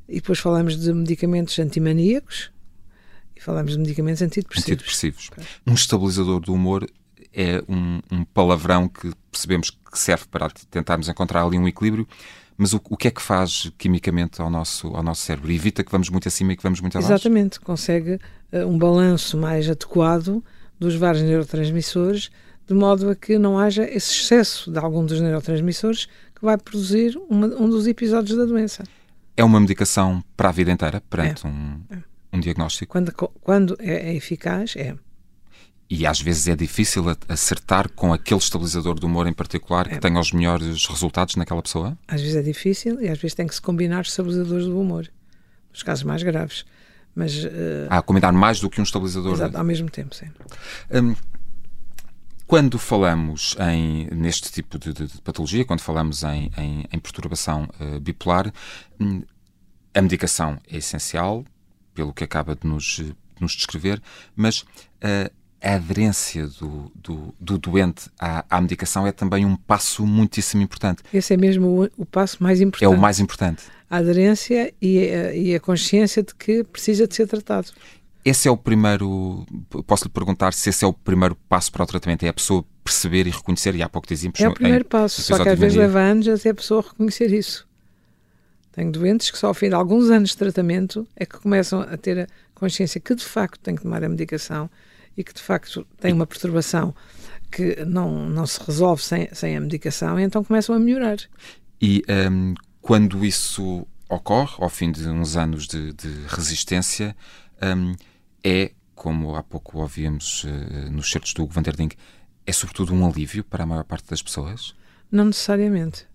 E 0.08 0.16
depois 0.16 0.40
falamos 0.40 0.80
de 0.80 0.94
medicamentos 0.94 1.60
antimaníacos 1.60 2.50
e 3.36 3.42
falamos 3.42 3.74
de 3.74 3.80
medicamentos 3.80 4.22
antidepressivos. 4.22 4.72
Antidepressivos. 4.72 5.30
Um 5.68 5.74
estabilizador 5.74 6.40
do 6.40 6.54
humor 6.54 6.88
é 7.34 7.64
um, 7.68 8.00
um, 8.12 8.24
palavrão 8.26 8.88
que 8.88 9.12
percebemos 9.32 9.70
que 9.70 9.98
serve 9.98 10.26
para 10.30 10.50
tentarmos 10.70 11.08
encontrar 11.08 11.44
ali 11.44 11.58
um 11.58 11.68
equilíbrio, 11.68 12.08
mas 12.58 12.74
o, 12.74 12.82
o, 12.90 12.98
que 12.98 13.08
é 13.08 13.12
que 13.12 13.22
faz 13.22 13.72
quimicamente 13.78 14.42
ao 14.42 14.50
nosso, 14.50 14.88
ao 14.88 15.02
nosso 15.02 15.22
cérebro? 15.22 15.52
Evita 15.52 15.84
que 15.84 15.92
vamos 15.92 16.10
muito 16.10 16.28
acima 16.28 16.54
e 16.54 16.58
que 16.58 16.64
vamos 16.64 16.82
muito 16.82 16.98
abaixo? 16.98 17.14
Exatamente, 17.14 17.60
consegue 17.60 18.20
uh, 18.52 18.68
um 18.68 18.78
balanço 18.78 19.38
mais 19.38 19.70
adequado 19.70 20.44
dos 20.80 20.96
vários 20.96 21.24
neurotransmissores, 21.24 22.30
de 22.68 22.74
modo 22.74 23.10
a 23.10 23.16
que 23.16 23.38
não 23.38 23.58
haja 23.58 23.84
esse 23.84 24.12
excesso 24.12 24.72
de 24.72 24.80
algum 24.80 25.06
dos 25.06 25.20
neurotransmissores 25.20 26.08
que 26.36 26.44
vai 26.46 26.58
produzir 26.58 27.18
uma, 27.30 27.48
um 27.48 27.70
dos 27.70 27.88
episódios 27.88 28.38
da 28.38 28.46
doença. 28.46 28.84
É 29.38 29.44
uma 29.44 29.60
medicação 29.60 30.24
para 30.36 30.50
a 30.50 30.52
vida 30.52 30.72
inteira, 30.72 31.02
perante 31.10 31.46
é. 31.46 31.50
Um, 31.50 31.82
é. 31.90 31.98
um 32.34 32.40
diagnóstico? 32.40 32.92
Quando, 32.92 33.12
quando 33.12 33.78
é, 33.80 34.10
é 34.10 34.16
eficaz, 34.16 34.76
é 34.76 34.96
e 35.92 36.08
às 36.08 36.22
vezes 36.22 36.48
é 36.48 36.56
difícil 36.56 37.04
acertar 37.28 37.92
com 37.92 38.14
aquele 38.14 38.40
estabilizador 38.40 38.98
do 38.98 39.08
humor 39.08 39.28
em 39.28 39.34
particular 39.34 39.90
que 39.90 39.96
é. 39.96 40.00
tenha 40.00 40.18
os 40.22 40.32
melhores 40.32 40.86
resultados 40.86 41.36
naquela 41.36 41.62
pessoa? 41.62 41.98
Às 42.08 42.22
vezes 42.22 42.38
é 42.38 42.42
difícil 42.42 43.02
e 43.02 43.10
às 43.10 43.18
vezes 43.18 43.36
tem 43.36 43.46
que 43.46 43.54
se 43.54 43.62
combinar 43.62 44.00
os 44.00 44.08
estabilizadores 44.08 44.68
do 44.68 44.80
humor, 44.80 45.12
nos 45.70 45.84
casos 45.84 46.06
mais 46.06 46.24
graves. 46.24 46.66
Mas, 47.14 47.44
uh... 47.44 47.50
Ah, 47.90 48.02
combinar 48.02 48.32
mais 48.32 48.62
do 48.62 48.70
que 48.70 48.80
um 48.80 48.86
estabilizador? 48.86 49.34
Exato, 49.34 49.58
ao 49.58 49.66
mesmo 49.66 49.90
tempo, 49.90 50.16
sim. 50.16 50.28
Um, 50.90 51.14
quando 52.48 52.80
falamos 52.80 53.58
em, 53.60 54.08
neste 54.16 54.50
tipo 54.50 54.80
de, 54.80 54.94
de, 54.94 55.08
de, 55.08 55.22
patologia, 55.22 55.66
quando 55.66 55.82
falamos 55.82 56.24
em, 56.24 56.50
em, 56.58 56.86
em 56.90 57.00
perturbação 57.00 57.68
uh, 57.82 58.00
bipolar, 58.00 58.54
um, 58.98 59.24
a 59.94 60.02
medicação 60.02 60.58
é 60.70 60.78
essencial, 60.78 61.44
pelo 61.94 62.14
que 62.14 62.24
acaba 62.24 62.56
de 62.56 62.66
nos, 62.66 62.86
de 62.86 63.14
nos 63.42 63.52
descrever, 63.52 64.02
mas 64.38 64.62
uh, 64.62 65.41
a 65.62 65.76
aderência 65.76 66.48
do, 66.48 66.92
do, 66.96 67.36
do 67.40 67.58
doente 67.58 68.10
à, 68.20 68.44
à, 68.50 68.60
medicação 68.60 69.06
é 69.06 69.12
também 69.12 69.46
um 69.46 69.56
passo 69.56 70.06
muitíssimo 70.06 70.64
importante. 70.64 71.04
Esse 71.14 71.36
é 71.36 71.38
mesmo 71.38 71.84
o, 71.84 72.02
o 72.02 72.06
passo 72.06 72.42
mais 72.42 72.60
importante. 72.60 72.84
É 72.84 72.90
o 72.90 73.00
mais 73.00 73.20
importante. 73.20 73.64
A 73.90 73.98
aderência 73.98 74.74
e 74.82 75.10
a, 75.10 75.34
e 75.36 75.56
a 75.56 75.60
consciência 75.60 76.24
de 76.24 76.34
que 76.34 76.64
precisa 76.64 77.08
de 77.08 77.16
ser 77.16 77.28
tratado. 77.28 77.72
Esse 78.26 78.48
é 78.48 78.52
o 78.52 78.58
primeiro. 78.58 79.46
Posso 79.86 80.06
lhe 80.06 80.10
perguntar 80.10 80.54
se 80.54 80.70
esse 80.70 80.84
é 80.84 80.88
o 80.88 80.94
primeiro 80.94 81.36
passo 81.48 81.72
para 81.72 81.84
o 81.84 81.88
tratamento? 81.88 82.24
É 82.24 82.30
a 82.30 82.34
pessoa 82.34 82.66
perceber 82.84 83.28
e 83.28 83.30
reconhecer, 83.30 83.76
e 83.76 83.84
há 83.84 83.90
pouco 83.90 84.08
dizíamos. 84.08 84.40
É 84.40 84.48
o 84.48 84.54
primeiro 84.54 84.86
em, 84.86 84.88
passo, 84.88 85.22
só 85.22 85.44
que 85.44 85.50
às 85.50 85.60
vezes 85.60 85.78
leva 85.78 86.00
anos 86.00 86.28
até 86.28 86.50
a 86.50 86.54
pessoa 86.54 86.82
reconhecer 86.82 87.32
isso. 87.34 87.68
Tenho 88.72 88.92
doentes 88.92 89.30
que 89.30 89.38
só 89.38 89.48
ao 89.48 89.54
fim 89.54 89.70
de 89.70 89.76
alguns 89.76 90.10
anos 90.10 90.30
de 90.30 90.38
tratamento 90.38 91.08
é 91.16 91.26
que 91.26 91.38
começam 91.40 91.82
a 91.82 91.98
ter 91.98 92.20
a 92.20 92.28
consciência 92.56 93.02
que 93.02 93.14
de 93.14 93.26
facto 93.26 93.60
têm 93.60 93.76
que 93.76 93.82
tomar 93.82 94.04
a 94.04 94.10
medicação 94.10 94.70
e 95.16 95.24
que 95.24 95.34
de 95.34 95.42
facto 95.42 95.86
tem 96.00 96.14
uma 96.14 96.26
perturbação 96.26 96.96
que 97.52 97.84
não, 97.86 98.30
não 98.30 98.46
se 98.48 98.60
resolve 98.66 99.04
sem, 99.04 99.28
sem 99.34 99.58
a 99.58 99.60
medicação, 99.60 100.20
e 100.20 100.24
então 100.24 100.44
começam 100.44 100.74
a 100.74 100.80
melhorar. 100.80 101.18
E 101.82 102.04
um, 102.32 102.54
quando 102.82 103.26
isso 103.26 103.86
ocorre, 104.08 104.56
ao 104.60 104.70
fim 104.70 104.92
de 104.92 105.08
uns 105.08 105.36
anos 105.36 105.68
de, 105.68 105.94
de 105.94 106.10
resistência, 106.28 107.16
um, 107.62 107.94
é, 108.44 108.72
como 108.96 109.36
há 109.36 109.44
pouco 109.44 109.80
ouvíamos 109.80 110.44
uh, 110.44 110.92
nos 110.92 111.10
certos 111.12 111.34
do 111.34 111.46
Van 111.48 111.62
der 111.62 111.76
Ding, 111.76 111.90
é 112.46 112.52
sobretudo 112.52 112.94
um 112.94 113.06
alívio 113.06 113.44
para 113.44 113.64
a 113.64 113.66
maior 113.66 113.84
parte 113.84 114.10
das 114.10 114.22
pessoas? 114.22 114.74
Não 115.12 115.26
necessariamente. 115.26 116.06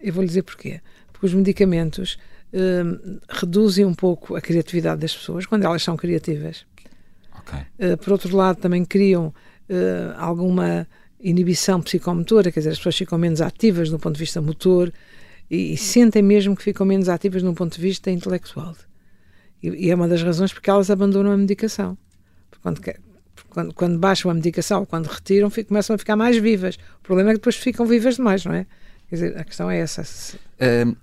Eu 0.00 0.12
vou 0.12 0.22
lhe 0.22 0.28
dizer 0.28 0.42
porquê. 0.42 0.80
Porque 1.12 1.26
os 1.26 1.34
medicamentos 1.34 2.18
uh, 2.52 3.20
reduzem 3.28 3.84
um 3.84 3.94
pouco 3.94 4.36
a 4.36 4.40
criatividade 4.40 5.00
das 5.00 5.14
pessoas 5.14 5.46
quando 5.46 5.64
elas 5.64 5.82
são 5.82 5.96
criativas. 5.96 6.64
Okay. 7.42 7.60
Uh, 7.78 7.96
por 7.98 8.12
outro 8.12 8.36
lado, 8.36 8.56
também 8.56 8.84
criam 8.84 9.28
uh, 9.28 10.14
alguma 10.16 10.86
inibição 11.20 11.80
psicomotora, 11.82 12.50
quer 12.50 12.60
dizer, 12.60 12.70
as 12.70 12.78
pessoas 12.78 12.96
ficam 12.96 13.18
menos 13.18 13.40
ativas 13.40 13.90
do 13.90 13.98
ponto 13.98 14.14
de 14.14 14.20
vista 14.20 14.40
motor 14.40 14.92
e, 15.50 15.74
e 15.74 15.76
sentem 15.76 16.22
mesmo 16.22 16.56
que 16.56 16.62
ficam 16.62 16.86
menos 16.86 17.08
ativas 17.08 17.42
do 17.42 17.52
ponto 17.52 17.76
de 17.76 17.80
vista 17.80 18.10
intelectual. 18.10 18.74
E, 19.62 19.68
e, 19.86 19.90
é 19.90 19.94
uma 19.94 20.08
das 20.08 20.22
razões 20.22 20.52
porque 20.52 20.70
elas 20.70 20.90
abandonam 20.90 21.32
a 21.32 21.36
medicação. 21.36 21.96
Porque 22.50 22.62
quando, 22.62 22.80
quando, 23.48 23.74
quando 23.74 23.98
baixam 23.98 24.30
a 24.30 24.34
medicação, 24.34 24.86
quando 24.86 25.06
retiram, 25.06 25.50
começam 25.68 25.94
a 25.94 25.98
ficar 25.98 26.16
mais 26.16 26.36
vivas. 26.38 26.76
O 27.00 27.02
problema 27.02 27.30
é 27.30 27.32
que 27.34 27.38
depois 27.40 27.56
ficam 27.56 27.84
vivas 27.84 28.16
demais, 28.16 28.44
não 28.44 28.54
é? 28.54 28.66
Quer 29.08 29.14
dizer, 29.16 29.38
a 29.38 29.44
questão 29.44 29.70
é 29.70 29.78
essa. 29.78 30.02
Uh, 30.02 30.96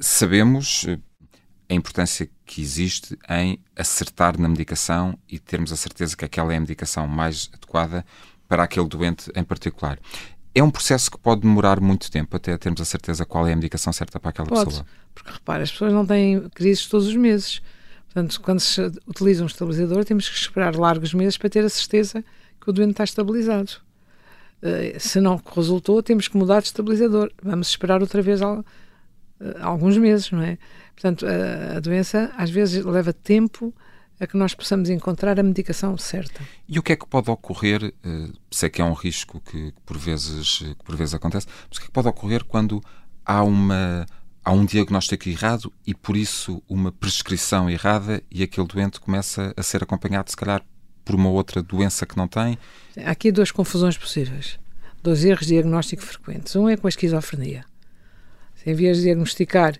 sabemos 0.00 0.86
eh, 0.88 0.98
a 1.68 1.74
importância 1.74 2.28
que 2.50 2.60
existe 2.60 3.16
em 3.28 3.60
acertar 3.76 4.36
na 4.36 4.48
medicação 4.48 5.16
e 5.28 5.38
termos 5.38 5.72
a 5.72 5.76
certeza 5.76 6.16
que 6.16 6.24
aquela 6.24 6.52
é 6.52 6.56
a 6.56 6.60
medicação 6.60 7.06
mais 7.06 7.48
adequada 7.54 8.04
para 8.48 8.64
aquele 8.64 8.88
doente 8.88 9.30
em 9.36 9.44
particular. 9.44 10.00
É 10.52 10.60
um 10.60 10.68
processo 10.68 11.12
que 11.12 11.16
pode 11.16 11.42
demorar 11.42 11.80
muito 11.80 12.10
tempo 12.10 12.36
até 12.36 12.58
termos 12.58 12.80
a 12.80 12.84
certeza 12.84 13.24
qual 13.24 13.46
é 13.46 13.52
a 13.52 13.54
medicação 13.54 13.92
certa 13.92 14.18
para 14.18 14.30
aquela 14.30 14.48
pode, 14.48 14.64
pessoa. 14.64 14.86
Porque 15.14 15.30
repara, 15.30 15.62
as 15.62 15.70
pessoas 15.70 15.92
não 15.92 16.04
têm 16.04 16.48
crises 16.48 16.86
todos 16.86 17.06
os 17.06 17.14
meses. 17.14 17.62
Portanto, 18.06 18.40
quando 18.40 18.58
se 18.58 18.80
utiliza 19.06 19.44
um 19.44 19.46
estabilizador, 19.46 20.04
temos 20.04 20.28
que 20.28 20.36
esperar 20.36 20.74
largos 20.74 21.14
meses 21.14 21.36
para 21.36 21.48
ter 21.48 21.64
a 21.64 21.68
certeza 21.68 22.24
que 22.60 22.68
o 22.68 22.72
doente 22.72 22.90
está 22.90 23.04
estabilizado. 23.04 23.70
Uh, 24.60 24.98
se 24.98 25.20
não 25.20 25.40
resultou, 25.54 26.02
temos 26.02 26.26
que 26.26 26.36
mudar 26.36 26.62
de 26.62 26.66
estabilizador. 26.66 27.30
Vamos 27.40 27.68
esperar 27.68 28.00
outra 28.00 28.20
vez 28.20 28.40
uh, 28.40 28.64
alguns 29.60 29.96
meses, 29.96 30.32
não 30.32 30.42
é? 30.42 30.58
Portanto, 31.00 31.24
a, 31.26 31.78
a 31.78 31.80
doença 31.80 32.30
às 32.36 32.50
vezes 32.50 32.84
leva 32.84 33.10
tempo 33.10 33.74
a 34.20 34.26
que 34.26 34.36
nós 34.36 34.54
possamos 34.54 34.90
encontrar 34.90 35.40
a 35.40 35.42
medicação 35.42 35.96
certa. 35.96 36.42
E 36.68 36.78
o 36.78 36.82
que 36.82 36.92
é 36.92 36.96
que 36.96 37.06
pode 37.06 37.30
ocorrer, 37.30 37.82
uh, 38.04 38.32
sei 38.50 38.68
que 38.68 38.82
é 38.82 38.84
um 38.84 38.92
risco 38.92 39.40
que, 39.40 39.72
que 39.72 39.80
por, 39.86 39.96
vezes, 39.96 40.58
que 40.58 40.84
por 40.84 40.94
vezes 40.94 41.14
acontece, 41.14 41.46
mas 41.48 41.78
o 41.78 41.80
que 41.80 41.86
é 41.86 41.86
que 41.86 41.92
pode 41.92 42.08
ocorrer 42.08 42.44
quando 42.44 42.82
há 43.24 43.42
uma 43.42 44.06
há 44.42 44.52
um 44.52 44.64
diagnóstico 44.64 45.28
errado 45.28 45.72
e 45.86 45.94
por 45.94 46.16
isso 46.16 46.62
uma 46.68 46.90
prescrição 46.90 47.68
errada 47.68 48.22
e 48.30 48.42
aquele 48.42 48.66
doente 48.66 48.98
começa 48.98 49.52
a 49.54 49.62
ser 49.62 49.82
acompanhado 49.82 50.30
se 50.30 50.36
calhar 50.36 50.62
por 51.04 51.14
uma 51.14 51.28
outra 51.28 51.62
doença 51.62 52.06
que 52.06 52.16
não 52.16 52.26
tem? 52.26 52.58
Há 53.04 53.10
aqui 53.10 53.30
duas 53.30 53.50
confusões 53.50 53.96
possíveis, 53.96 54.58
dois 55.02 55.24
erros 55.24 55.46
diagnósticos 55.46 56.06
frequentes. 56.06 56.56
Um 56.56 56.68
é 56.68 56.76
com 56.76 56.86
a 56.86 56.90
esquizofrenia. 56.90 57.64
Se 58.54 58.70
em 58.70 58.74
vez 58.74 58.98
de 58.98 59.04
diagnosticar 59.04 59.74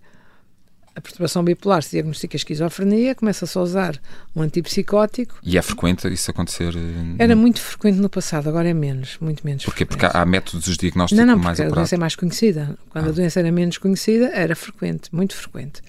a 1.01 1.03
perturbação 1.03 1.43
bipolar 1.43 1.83
se 1.83 1.93
diagnostica 1.93 2.37
esquizofrenia, 2.37 3.15
começa-se 3.15 3.57
a 3.57 3.61
usar 3.63 3.99
um 4.37 4.43
antipsicótico. 4.43 5.35
E 5.43 5.57
é 5.57 5.63
frequente 5.63 6.07
isso 6.09 6.31
acontecer? 6.31 6.75
Eh, 6.77 7.17
Era 7.19 7.35
muito 7.35 7.61
frequente 7.61 7.97
no 7.97 8.11
passado, 8.11 8.49
agora 8.49 8.69
é 8.69 8.75
menos, 8.75 9.17
muito 9.19 9.45
menos. 9.45 9.65
Porquê? 9.65 9.87
Frequente. 9.87 10.01
Porque 10.03 10.17
há 10.17 10.25
métodos 10.27 10.65
de 10.65 10.77
diagnóstico 10.77 11.19
não, 11.19 11.27
não, 11.27 11.39
mais 11.39 11.57
porque 11.59 11.73
a 11.73 11.75
doença 11.75 11.95
é 11.95 11.99
mais 11.99 12.15
conhecida. 12.15 12.79
Quando 12.91 13.07
ah. 13.07 13.09
a 13.09 13.13
doença 13.13 13.41
era 13.41 13.51
menos 13.51 13.79
conhecida, 13.79 14.27
era 14.27 14.55
frequente, 14.55 15.09
muito 15.11 15.35
frequente. 15.35 15.81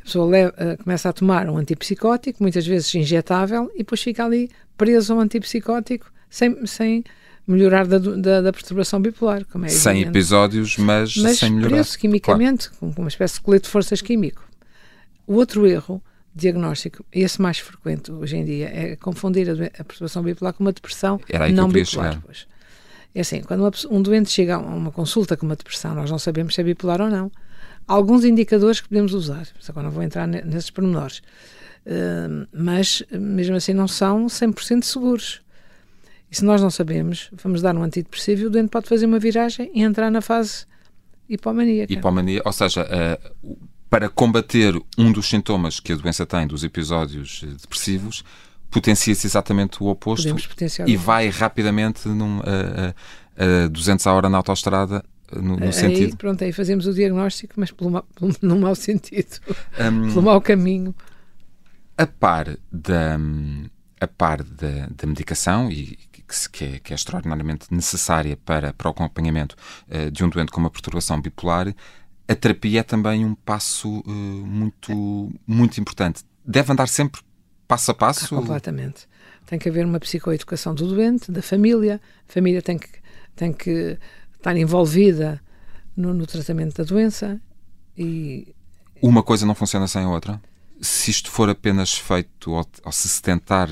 A 0.00 0.04
pessoa 0.04 0.26
leva, 0.26 0.54
eh, 0.58 0.76
começa 0.76 1.08
a 1.08 1.12
tomar 1.12 1.48
um 1.48 1.56
antipsicótico, 1.56 2.42
muitas 2.42 2.66
vezes 2.66 2.94
injetável, 2.94 3.70
e 3.74 3.78
depois 3.78 4.02
fica 4.02 4.24
ali 4.24 4.50
preso 4.76 5.14
ao 5.14 5.20
antipsicótico 5.20 6.12
sem, 6.28 6.66
sem 6.66 7.04
melhorar 7.46 7.86
da, 7.86 7.98
da, 7.98 8.42
da, 8.42 8.52
perturbação 8.52 9.00
bipolar. 9.00 9.46
Como 9.46 9.64
é 9.64 9.68
sem 9.68 10.02
episódios, 10.02 10.76
mas, 10.76 11.16
mas 11.16 11.38
sem 11.38 11.50
melhorar. 11.50 11.76
preso 11.76 11.98
quimicamente, 11.98 12.68
claro. 12.68 12.94
com 12.94 13.02
uma 13.02 13.08
espécie 13.08 13.36
de 13.36 13.40
colete 13.40 13.64
de 13.64 13.70
forças 13.70 14.02
químico. 14.02 14.47
O 15.28 15.34
outro 15.34 15.66
erro 15.66 16.02
diagnóstico, 16.34 17.04
esse 17.12 17.40
mais 17.40 17.58
frequente 17.58 18.10
hoje 18.10 18.38
em 18.38 18.44
dia, 18.46 18.70
é 18.72 18.96
confundir 18.96 19.50
a, 19.50 19.52
a 19.52 19.84
perturbação 19.84 20.22
bipolar 20.22 20.54
com 20.54 20.64
uma 20.64 20.72
depressão 20.72 21.20
não 21.52 21.68
bipolar. 21.68 22.22
É 23.14 23.20
assim, 23.20 23.42
quando 23.42 23.60
uma, 23.60 23.70
um 23.90 24.00
doente 24.00 24.30
chega 24.30 24.54
a 24.54 24.58
uma 24.58 24.90
consulta 24.90 25.36
com 25.36 25.44
uma 25.44 25.54
depressão, 25.54 25.94
nós 25.94 26.10
não 26.10 26.18
sabemos 26.18 26.54
se 26.54 26.62
é 26.62 26.64
bipolar 26.64 27.02
ou 27.02 27.10
não. 27.10 27.30
Há 27.86 27.92
alguns 27.92 28.24
indicadores 28.24 28.80
que 28.80 28.88
podemos 28.88 29.12
usar, 29.12 29.46
agora 29.68 29.86
não 29.86 29.92
vou 29.92 30.02
entrar 30.02 30.26
nesses 30.26 30.70
pormenores, 30.70 31.18
uh, 31.18 32.48
mas 32.50 33.02
mesmo 33.12 33.56
assim 33.56 33.74
não 33.74 33.88
são 33.88 34.26
100% 34.26 34.84
seguros. 34.84 35.42
E 36.30 36.36
se 36.36 36.44
nós 36.44 36.62
não 36.62 36.70
sabemos, 36.70 37.30
vamos 37.42 37.60
dar 37.60 37.76
um 37.76 37.82
antidepressivo 37.82 38.42
e 38.42 38.46
o 38.46 38.50
doente 38.50 38.70
pode 38.70 38.88
fazer 38.88 39.04
uma 39.04 39.18
viragem 39.18 39.70
e 39.74 39.82
entrar 39.82 40.10
na 40.10 40.22
fase 40.22 40.64
hipomaníaca. 41.28 41.92
Hipomania, 41.92 42.40
ou 42.44 42.52
seja, 42.52 42.82
uh, 42.82 43.58
para 43.90 44.08
combater 44.08 44.74
um 44.96 45.10
dos 45.10 45.28
sintomas 45.28 45.80
que 45.80 45.92
a 45.92 45.96
doença 45.96 46.26
tem 46.26 46.46
dos 46.46 46.62
episódios 46.62 47.42
eh, 47.44 47.46
depressivos, 47.46 48.24
potencia-se 48.70 49.26
exatamente 49.26 49.82
o 49.82 49.86
oposto 49.86 50.34
e 50.86 50.96
vai 50.96 51.28
rapidamente 51.28 52.06
num, 52.08 52.40
a, 52.40 52.94
a, 53.42 53.64
a 53.64 53.68
200 53.68 54.06
a 54.06 54.12
hora 54.12 54.28
na 54.28 54.38
autostrada 54.38 55.02
eh, 55.32 55.38
no, 55.40 55.56
no 55.56 55.64
aí, 55.64 55.72
sentido. 55.72 56.16
Pronto, 56.16 56.44
aí 56.44 56.52
fazemos 56.52 56.86
o 56.86 56.92
diagnóstico, 56.92 57.54
mas 57.56 57.70
pelo, 57.70 57.90
ma, 57.90 58.02
pelo 58.02 58.34
no 58.42 58.58
mau 58.58 58.74
sentido, 58.74 59.38
um, 59.80 60.08
pelo 60.08 60.22
mau 60.22 60.40
caminho. 60.40 60.94
A 61.96 62.06
par 62.06 62.56
da, 62.70 63.18
a 64.00 64.06
par 64.06 64.44
da, 64.44 64.88
da 64.90 65.06
medicação, 65.06 65.70
e 65.70 65.98
que, 66.52 66.64
é, 66.64 66.78
que 66.78 66.92
é 66.92 66.94
extraordinariamente 66.94 67.66
necessária 67.70 68.36
para, 68.36 68.72
para 68.72 68.88
o 68.88 68.90
acompanhamento 68.90 69.56
uh, 69.88 70.10
de 70.10 70.22
um 70.22 70.28
doente 70.28 70.52
com 70.52 70.60
uma 70.60 70.70
perturbação 70.70 71.20
bipolar, 71.20 71.74
a 72.28 72.34
terapia 72.34 72.80
é 72.80 72.82
também 72.82 73.24
um 73.24 73.34
passo 73.34 74.00
uh, 74.00 74.10
muito, 74.10 75.32
muito 75.46 75.80
importante. 75.80 76.22
Deve 76.44 76.70
andar 76.70 76.86
sempre 76.86 77.22
passo 77.66 77.90
a 77.90 77.94
passo? 77.94 78.26
Ah, 78.34 78.38
completamente. 78.38 79.08
Tem 79.46 79.58
que 79.58 79.68
haver 79.68 79.86
uma 79.86 79.98
psicoeducação 79.98 80.74
do 80.74 80.86
doente, 80.86 81.32
da 81.32 81.40
família. 81.40 82.00
A 82.28 82.32
família 82.32 82.60
tem 82.60 82.78
que, 82.78 82.88
tem 83.34 83.50
que 83.50 83.98
estar 84.36 84.54
envolvida 84.56 85.40
no, 85.96 86.12
no 86.12 86.26
tratamento 86.26 86.76
da 86.76 86.84
doença 86.84 87.40
e... 87.96 88.54
Uma 89.00 89.22
coisa 89.22 89.46
não 89.46 89.54
funciona 89.54 89.86
sem 89.88 90.02
a 90.02 90.10
outra? 90.10 90.40
Se 90.80 91.10
isto 91.10 91.30
for 91.30 91.48
apenas 91.48 91.94
feito, 91.94 92.50
ou, 92.50 92.66
ou 92.84 92.92
se 92.92 93.08
se 93.08 93.22
tentar 93.22 93.70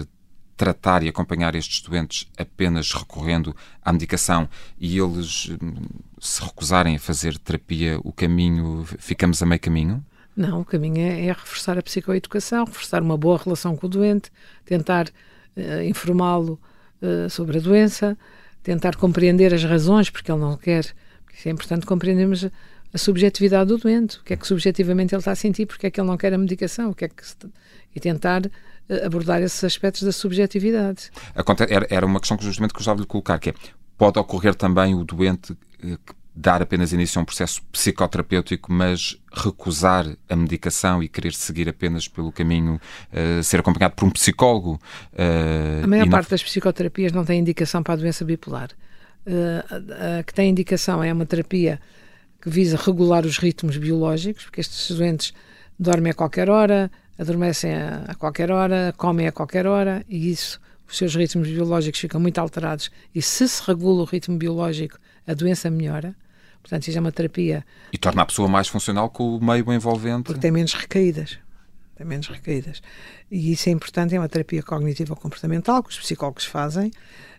tratar 0.56 1.02
e 1.02 1.08
acompanhar 1.08 1.54
estes 1.54 1.80
doentes 1.82 2.26
apenas 2.36 2.92
recorrendo 2.92 3.54
à 3.82 3.92
medicação 3.92 4.48
e 4.78 4.98
eles 4.98 5.50
hum, 5.50 5.84
se 6.18 6.42
recusarem 6.42 6.96
a 6.96 6.98
fazer 6.98 7.38
terapia, 7.38 8.00
o 8.02 8.12
caminho, 8.12 8.84
ficamos 8.98 9.42
a 9.42 9.46
meio 9.46 9.60
caminho? 9.60 10.04
Não, 10.34 10.60
o 10.60 10.64
caminho 10.64 10.98
é, 10.98 11.26
é 11.26 11.32
reforçar 11.32 11.78
a 11.78 11.82
psicoeducação, 11.82 12.64
reforçar 12.64 13.02
uma 13.02 13.16
boa 13.16 13.38
relação 13.38 13.76
com 13.76 13.86
o 13.86 13.90
doente, 13.90 14.30
tentar 14.64 15.08
uh, 15.08 15.82
informá-lo 15.84 16.60
uh, 17.02 17.28
sobre 17.30 17.58
a 17.58 17.60
doença, 17.60 18.16
tentar 18.62 18.96
compreender 18.96 19.54
as 19.54 19.64
razões 19.64 20.10
porque 20.10 20.30
ele 20.30 20.40
não 20.40 20.56
quer, 20.56 20.86
porque 21.24 21.48
é 21.48 21.52
importante 21.52 21.86
compreendermos 21.86 22.44
a, 22.44 22.50
a 22.92 22.98
subjetividade 22.98 23.68
do 23.68 23.78
doente, 23.78 24.18
o 24.18 24.24
que 24.24 24.34
é 24.34 24.36
que 24.36 24.46
subjetivamente 24.46 25.14
ele 25.14 25.20
está 25.20 25.32
a 25.32 25.36
sentir, 25.36 25.66
porque 25.66 25.86
é 25.86 25.90
que 25.90 26.00
ele 26.00 26.08
não 26.08 26.16
quer 26.16 26.32
a 26.34 26.38
medicação, 26.38 26.90
o 26.90 26.94
que 26.94 27.04
é 27.04 27.08
que 27.08 27.22
e 27.94 28.00
tentar 28.00 28.42
abordar 29.04 29.42
esses 29.42 29.62
aspectos 29.64 30.02
da 30.02 30.12
subjetividade. 30.12 31.10
Era 31.90 32.06
uma 32.06 32.20
questão 32.20 32.36
que 32.36 32.44
justamente 32.44 32.72
que 32.72 32.78
eu 32.78 32.82
estava 32.82 32.98
a 32.98 33.02
lhe 33.02 33.06
colocar, 33.06 33.38
que 33.38 33.50
é, 33.50 33.54
pode 33.96 34.18
ocorrer 34.18 34.54
também 34.54 34.94
o 34.94 35.04
doente 35.04 35.56
eh, 35.82 35.98
dar 36.36 36.60
apenas 36.60 36.92
início 36.92 37.18
a 37.18 37.22
um 37.22 37.24
processo 37.24 37.62
psicoterapêutico, 37.72 38.70
mas 38.70 39.16
recusar 39.32 40.06
a 40.28 40.36
medicação 40.36 41.02
e 41.02 41.08
querer 41.08 41.32
seguir 41.32 41.66
apenas 41.66 42.06
pelo 42.06 42.30
caminho, 42.30 42.78
uh, 43.10 43.42
ser 43.42 43.60
acompanhado 43.60 43.94
por 43.94 44.04
um 44.04 44.10
psicólogo. 44.10 44.78
Uh, 45.14 45.84
a 45.84 45.86
maior 45.86 46.10
parte 46.10 46.26
não... 46.26 46.30
das 46.30 46.42
psicoterapias 46.42 47.10
não 47.12 47.24
tem 47.24 47.40
indicação 47.40 47.82
para 47.82 47.94
a 47.94 47.96
doença 47.96 48.22
bipolar. 48.22 48.68
Uh, 49.26 50.18
a 50.18 50.22
que 50.22 50.34
tem 50.34 50.50
indicação 50.50 51.02
é 51.02 51.10
uma 51.10 51.24
terapia 51.24 51.80
que 52.40 52.50
visa 52.50 52.76
regular 52.76 53.24
os 53.24 53.38
ritmos 53.38 53.78
biológicos, 53.78 54.44
porque 54.44 54.60
estes 54.60 54.94
doentes 54.94 55.32
dormem 55.78 56.10
a 56.10 56.14
qualquer 56.14 56.50
hora, 56.50 56.90
adormecem 57.18 57.74
a, 57.74 58.04
a 58.08 58.14
qualquer 58.14 58.50
hora, 58.50 58.94
comem 58.96 59.26
a 59.26 59.32
qualquer 59.32 59.66
hora 59.66 60.04
e 60.08 60.30
isso, 60.30 60.60
os 60.88 60.96
seus 60.96 61.14
ritmos 61.14 61.48
biológicos 61.48 62.00
ficam 62.00 62.20
muito 62.20 62.38
alterados. 62.38 62.90
E 63.14 63.20
se 63.20 63.48
se 63.48 63.62
regula 63.66 64.02
o 64.02 64.04
ritmo 64.04 64.36
biológico, 64.36 64.98
a 65.26 65.34
doença 65.34 65.70
melhora. 65.70 66.14
Portanto, 66.62 66.88
isso 66.88 66.98
é 66.98 67.00
uma 67.00 67.12
terapia. 67.12 67.64
E 67.92 67.98
torna 67.98 68.22
a 68.22 68.26
pessoa 68.26 68.48
mais 68.48 68.68
funcional 68.68 69.08
com 69.08 69.36
o 69.36 69.44
meio 69.44 69.72
envolvente. 69.72 70.24
Porque 70.24 70.40
tem 70.40 70.50
menos 70.50 70.74
recaídas. 70.74 71.38
Tem 71.94 72.06
menos 72.06 72.26
recaídas. 72.26 72.82
E 73.30 73.52
isso 73.52 73.68
é 73.68 73.72
importante, 73.72 74.14
é 74.14 74.18
uma 74.18 74.28
terapia 74.28 74.62
cognitiva 74.62 75.14
comportamental 75.16 75.82
que 75.82 75.90
os 75.90 75.98
psicólogos 75.98 76.44
fazem. 76.44 76.90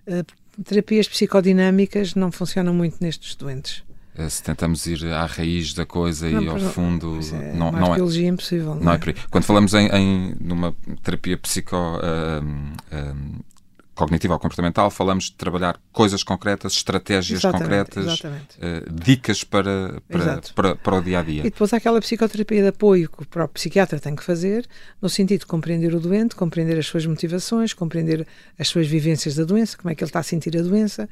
Uh, 0.07 0.63
terapias 0.63 1.07
psicodinâmicas 1.07 2.15
não 2.15 2.31
funcionam 2.31 2.73
muito 2.73 2.97
nestes 3.01 3.35
doentes. 3.35 3.83
Eh, 4.17 4.29
se 4.29 4.41
tentamos 4.41 4.87
ir 4.87 5.05
à 5.13 5.25
raiz 5.25 5.73
da 5.73 5.85
coisa 5.85 6.27
não, 6.27 6.41
e 6.41 6.47
ao 6.47 6.59
fundo 6.59 7.19
é, 7.33 7.53
não, 7.53 7.71
não 7.71 7.93
é. 7.93 7.99
impossível 7.99 8.73
não, 8.73 8.85
não 8.85 8.91
é? 8.93 8.95
é? 8.95 9.13
quando 9.29 9.43
falamos 9.43 9.75
em, 9.75 9.87
em 9.89 10.35
numa 10.41 10.75
terapia 11.03 11.37
psico 11.37 11.75
uh, 11.75 12.41
uh, 12.41 13.45
cognitiva 13.93 14.33
ou 14.33 14.39
comportamental 14.39 14.89
falamos 14.89 15.25
de 15.25 15.33
trabalhar 15.33 15.79
coisas 15.91 16.23
concretas 16.23 16.73
estratégias 16.73 17.41
exatamente, 17.41 17.63
concretas 17.63 18.05
exatamente. 18.05 18.57
Uh, 18.57 18.91
dicas 18.91 19.43
para 19.43 20.01
para, 20.09 20.41
para, 20.55 20.75
para, 20.75 20.95
o 20.95 21.03
dia 21.03 21.19
a 21.19 21.23
dia. 21.23 21.41
E 21.41 21.51
depois 21.51 21.71
há 21.71 21.77
aquela 21.77 21.99
psicoterapia 22.01 22.63
de 22.63 22.69
apoio 22.69 23.07
que 23.11 23.21
o 23.21 23.25
próprio 23.27 23.53
psiquiatra 23.53 23.99
tem 23.99 24.15
que 24.15 24.23
fazer 24.23 24.67
no 24.99 25.09
sentido 25.09 25.41
de 25.41 25.45
compreender 25.45 25.93
o 25.93 25.99
doente 25.99 26.35
compreender 26.35 26.79
as 26.79 26.87
suas 26.87 27.05
motivações 27.05 27.71
compreender 27.71 28.25
as 28.57 28.67
suas 28.67 28.87
vivências 28.87 29.35
da 29.35 29.43
doença 29.43 29.77
como 29.77 29.91
é 29.91 29.95
que 29.95 30.03
ele 30.03 30.09
está 30.09 30.21
a 30.21 30.23
sentir 30.23 30.57
a 30.57 30.61
doença 30.63 31.07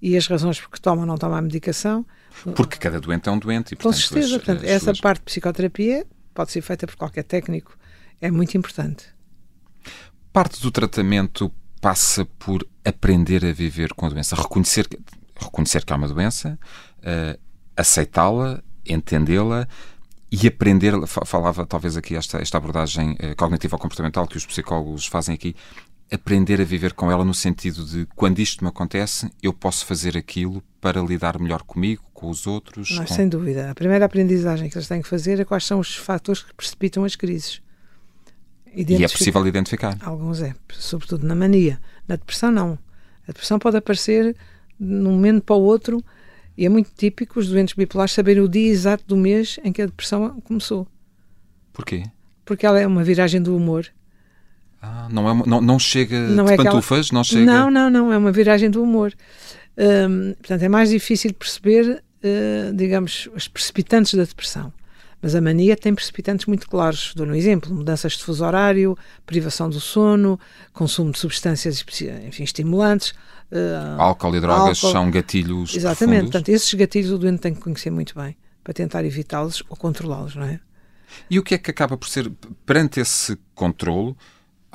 e 0.00 0.16
as 0.16 0.26
razões 0.26 0.60
por 0.60 0.70
que 0.70 0.80
toma 0.80 1.02
ou 1.02 1.06
não 1.06 1.16
toma 1.16 1.38
a 1.38 1.42
medicação 1.42 2.04
porque 2.54 2.76
cada 2.76 3.00
doente 3.00 3.28
é 3.28 3.32
um 3.32 3.38
doente. 3.38 3.72
E, 3.72 3.76
Com 3.76 3.92
certeza. 3.92 4.36
As, 4.36 4.42
portanto, 4.42 4.64
as 4.64 4.70
essa 4.70 4.84
suas... 4.86 5.00
parte 5.00 5.18
de 5.20 5.24
psicoterapia 5.24 6.06
pode 6.34 6.52
ser 6.52 6.60
feita 6.60 6.86
por 6.86 6.96
qualquer 6.96 7.24
técnico. 7.24 7.76
É 8.20 8.30
muito 8.30 8.56
importante. 8.56 9.06
Parte 10.32 10.60
do 10.60 10.70
tratamento 10.70 11.50
passa 11.80 12.24
por 12.38 12.66
aprender 12.84 13.44
a 13.44 13.52
viver 13.52 13.94
com 13.94 14.06
a 14.06 14.08
doença, 14.10 14.36
reconhecer, 14.36 14.86
reconhecer 15.38 15.84
que 15.84 15.92
há 15.92 15.96
uma 15.96 16.08
doença, 16.08 16.58
uh, 16.98 17.40
aceitá-la, 17.76 18.62
entendê-la 18.84 19.66
e 20.30 20.46
aprender. 20.46 20.92
Falava 21.06 21.64
talvez 21.66 21.96
aqui 21.96 22.16
esta, 22.16 22.38
esta 22.38 22.58
abordagem 22.58 23.12
uh, 23.12 23.36
cognitiva 23.36 23.78
comportamental 23.78 24.26
que 24.26 24.36
os 24.36 24.44
psicólogos 24.44 25.06
fazem 25.06 25.34
aqui. 25.34 25.54
Aprender 26.10 26.60
a 26.60 26.64
viver 26.64 26.92
com 26.92 27.10
ela 27.10 27.24
no 27.24 27.34
sentido 27.34 27.84
de 27.84 28.06
quando 28.14 28.38
isto 28.38 28.62
me 28.62 28.68
acontece, 28.68 29.30
eu 29.42 29.52
posso 29.52 29.84
fazer 29.84 30.16
aquilo 30.16 30.62
para 30.80 31.00
lidar 31.00 31.38
melhor 31.38 31.62
comigo, 31.62 32.04
com 32.14 32.30
os 32.30 32.46
outros. 32.46 32.90
Não, 32.92 33.04
com... 33.04 33.14
Sem 33.14 33.28
dúvida. 33.28 33.70
A 33.70 33.74
primeira 33.74 34.04
aprendizagem 34.04 34.70
que 34.70 34.76
eles 34.78 34.86
têm 34.86 35.02
que 35.02 35.08
fazer 35.08 35.40
é 35.40 35.44
quais 35.44 35.64
são 35.64 35.80
os 35.80 35.96
fatores 35.96 36.42
que 36.42 36.54
precipitam 36.54 37.04
as 37.04 37.16
crises. 37.16 37.60
E 38.74 39.02
é 39.02 39.08
possível 39.08 39.46
identificar? 39.46 39.96
Alguns 40.02 40.42
é, 40.42 40.54
sobretudo 40.70 41.26
na 41.26 41.34
mania. 41.34 41.80
Na 42.06 42.16
depressão, 42.16 42.50
não. 42.50 42.78
A 43.24 43.32
depressão 43.32 43.58
pode 43.58 43.76
aparecer 43.76 44.36
de 44.78 44.94
um 44.94 45.12
momento 45.12 45.42
para 45.42 45.56
o 45.56 45.62
outro 45.62 46.04
e 46.56 46.64
é 46.64 46.68
muito 46.68 46.90
típico 46.94 47.40
os 47.40 47.48
doentes 47.48 47.74
bipolares 47.74 48.12
saberem 48.12 48.42
o 48.42 48.48
dia 48.48 48.70
exato 48.70 49.04
do 49.06 49.16
mês 49.16 49.58
em 49.64 49.72
que 49.72 49.82
a 49.82 49.86
depressão 49.86 50.40
começou. 50.42 50.86
Porquê? 51.72 52.04
Porque 52.44 52.64
ela 52.64 52.78
é 52.78 52.86
uma 52.86 53.02
viragem 53.02 53.42
do 53.42 53.56
humor. 53.56 53.86
Ah, 54.86 55.08
não, 55.10 55.28
é, 55.28 55.46
não, 55.46 55.60
não 55.60 55.78
chega 55.78 56.18
não 56.18 56.44
de 56.44 56.52
é 56.52 56.56
pantufas? 56.56 57.06
Aquela... 57.06 57.18
Não, 57.18 57.24
chega... 57.24 57.44
não, 57.44 57.70
não, 57.70 57.90
não, 57.90 58.12
é 58.12 58.18
uma 58.18 58.30
viragem 58.30 58.70
do 58.70 58.82
humor. 58.82 59.12
Hum, 59.76 60.34
portanto, 60.38 60.62
é 60.62 60.68
mais 60.68 60.90
difícil 60.90 61.34
perceber, 61.34 62.02
uh, 62.22 62.74
digamos, 62.74 63.28
os 63.34 63.48
precipitantes 63.48 64.14
da 64.14 64.24
depressão. 64.24 64.72
Mas 65.20 65.34
a 65.34 65.40
mania 65.40 65.76
tem 65.76 65.94
precipitantes 65.94 66.46
muito 66.46 66.68
claros. 66.68 67.12
Dou 67.16 67.26
um 67.26 67.34
exemplo: 67.34 67.74
mudanças 67.74 68.12
de 68.12 68.22
fuso 68.22 68.44
horário, 68.44 68.96
privação 69.24 69.68
do 69.68 69.80
sono, 69.80 70.38
consumo 70.72 71.10
de 71.10 71.18
substâncias 71.18 71.84
enfim, 72.26 72.44
estimulantes. 72.44 73.10
Uh, 73.50 74.00
álcool 74.00 74.36
e 74.36 74.40
drogas 74.40 74.78
álcool. 74.78 74.92
são 74.92 75.10
gatilhos. 75.10 75.74
Exatamente. 75.74 76.06
Profundos. 76.06 76.30
Portanto, 76.30 76.48
esses 76.50 76.74
gatilhos 76.74 77.10
o 77.10 77.18
doente 77.18 77.40
tem 77.40 77.54
que 77.54 77.60
conhecer 77.60 77.90
muito 77.90 78.14
bem 78.14 78.36
para 78.62 78.74
tentar 78.74 79.04
evitá-los 79.04 79.62
ou 79.68 79.76
controlá-los, 79.76 80.34
não 80.34 80.44
é? 80.44 80.60
E 81.30 81.38
o 81.38 81.42
que 81.42 81.54
é 81.54 81.58
que 81.58 81.70
acaba 81.70 81.96
por 81.96 82.08
ser, 82.08 82.30
perante 82.64 83.00
esse 83.00 83.38
controlo, 83.54 84.16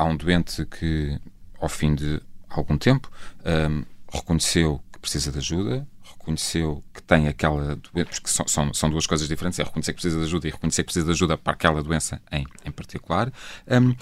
há 0.02 0.06
um 0.06 0.18
doente 0.18 0.66
que, 0.66 1.20
ao 1.60 1.70
fim 1.70 1.94
de 1.94 2.20
algum 2.50 2.76
tempo, 2.76 3.10
um, 3.46 3.84
reconheceu 4.12 4.82
que 4.92 5.00
precisa 5.00 5.32
de 5.32 5.38
ajuda, 5.38 5.88
reconheceu 6.04 6.84
que 6.92 7.04
tem 7.04 7.28
aquela 7.28 7.76
doença, 7.76 8.10
porque 8.10 8.30
são, 8.30 8.48
são, 8.48 8.74
são, 8.74 8.90
duas 8.90 9.06
coisas 9.06 9.28
diferentes, 9.28 9.60
é 9.60 9.64
reconhecer 9.64 9.94
que 9.94 10.02
precisa 10.02 10.18
de 10.18 10.26
ajuda 10.26 10.48
e 10.48 10.52
reconhecer 10.52 10.82
que 10.82 10.88
precisa 10.88 11.06
de 11.06 11.12
ajuda 11.12 11.38
para 11.38 11.54
aquela 11.54 11.84
doença 11.84 12.20
em, 12.32 12.46
em 12.66 12.72
particular. 12.72 13.32
Um, 13.70 13.96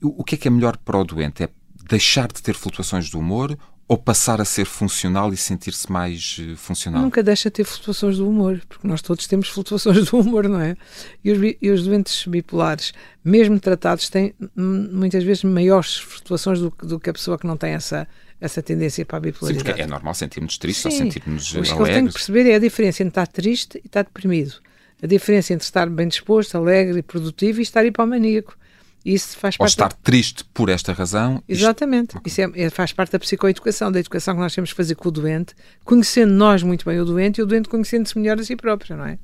o 0.00 0.22
que 0.22 0.36
é 0.36 0.38
que 0.38 0.46
é 0.46 0.50
melhor 0.50 0.76
para 0.76 0.96
o 0.96 1.04
doente? 1.04 1.42
É 1.42 1.48
deixar 1.88 2.28
de 2.28 2.40
ter 2.40 2.54
flutuações 2.54 3.10
do 3.10 3.18
humor 3.18 3.58
ou 3.92 3.98
passar 3.98 4.40
a 4.40 4.44
ser 4.46 4.64
funcional 4.64 5.34
e 5.34 5.36
sentir-se 5.36 5.92
mais 5.92 6.38
uh, 6.38 6.56
funcional? 6.56 7.02
Nunca 7.02 7.22
deixa 7.22 7.50
de 7.50 7.56
ter 7.56 7.64
flutuações 7.64 8.16
do 8.16 8.26
humor, 8.26 8.58
porque 8.66 8.88
nós 8.88 9.02
todos 9.02 9.26
temos 9.26 9.50
flutuações 9.50 10.06
do 10.08 10.16
humor, 10.18 10.48
não 10.48 10.58
é? 10.58 10.74
E 11.22 11.30
os, 11.30 11.56
e 11.60 11.70
os 11.70 11.84
doentes 11.84 12.26
bipolares, 12.26 12.94
mesmo 13.22 13.60
tratados, 13.60 14.08
têm 14.08 14.34
muitas 14.56 15.22
vezes 15.24 15.44
maiores 15.44 15.98
flutuações 15.98 16.58
do, 16.58 16.72
do 16.82 16.98
que 16.98 17.10
a 17.10 17.12
pessoa 17.12 17.38
que 17.38 17.46
não 17.46 17.54
tem 17.54 17.74
essa, 17.74 18.08
essa 18.40 18.62
tendência 18.62 19.04
para 19.04 19.18
a 19.18 19.20
bipolaridade. 19.20 19.62
Sim, 19.62 19.70
porque 19.70 19.82
é 19.82 19.86
normal 19.86 20.14
sentirmos 20.14 20.56
tristes 20.56 20.86
ou 20.86 20.90
sentirmos 20.90 21.54
alegres. 21.54 21.72
O 21.72 21.76
que 21.76 21.82
eu 21.82 21.86
tenho 21.86 22.06
que 22.06 22.14
perceber 22.14 22.50
é 22.50 22.54
a 22.54 22.58
diferença 22.58 23.02
entre 23.02 23.10
estar 23.10 23.26
triste 23.26 23.78
e 23.84 23.86
estar 23.86 24.04
deprimido. 24.04 24.54
A 25.02 25.06
diferença 25.06 25.52
entre 25.52 25.66
estar 25.66 25.90
bem 25.90 26.08
disposto, 26.08 26.56
alegre 26.56 27.00
e 27.00 27.02
produtivo 27.02 27.58
e 27.60 27.62
estar 27.62 27.84
hipomaníaco. 27.84 28.56
Isso 29.04 29.36
faz 29.36 29.56
parte. 29.56 29.60
Ou 29.60 29.66
estar 29.66 29.88
da... 29.88 29.96
triste 30.02 30.44
por 30.54 30.68
esta 30.68 30.92
razão. 30.92 31.42
Exatamente. 31.48 32.16
Isto... 32.16 32.26
Isso 32.26 32.40
é, 32.40 32.62
é, 32.62 32.70
faz 32.70 32.92
parte 32.92 33.12
da 33.12 33.18
psicoeducação, 33.18 33.90
da 33.90 33.98
educação 33.98 34.34
que 34.34 34.40
nós 34.40 34.54
temos 34.54 34.70
que 34.70 34.76
fazer 34.76 34.94
com 34.94 35.08
o 35.08 35.12
doente, 35.12 35.54
conhecendo 35.84 36.32
nós 36.32 36.62
muito 36.62 36.84
bem 36.84 37.00
o 37.00 37.04
doente 37.04 37.38
e 37.38 37.42
o 37.42 37.46
doente 37.46 37.68
conhecendo-se 37.68 38.16
melhor 38.18 38.38
a 38.38 38.44
si 38.44 38.54
próprio, 38.54 38.96
não 38.96 39.06
é? 39.06 39.18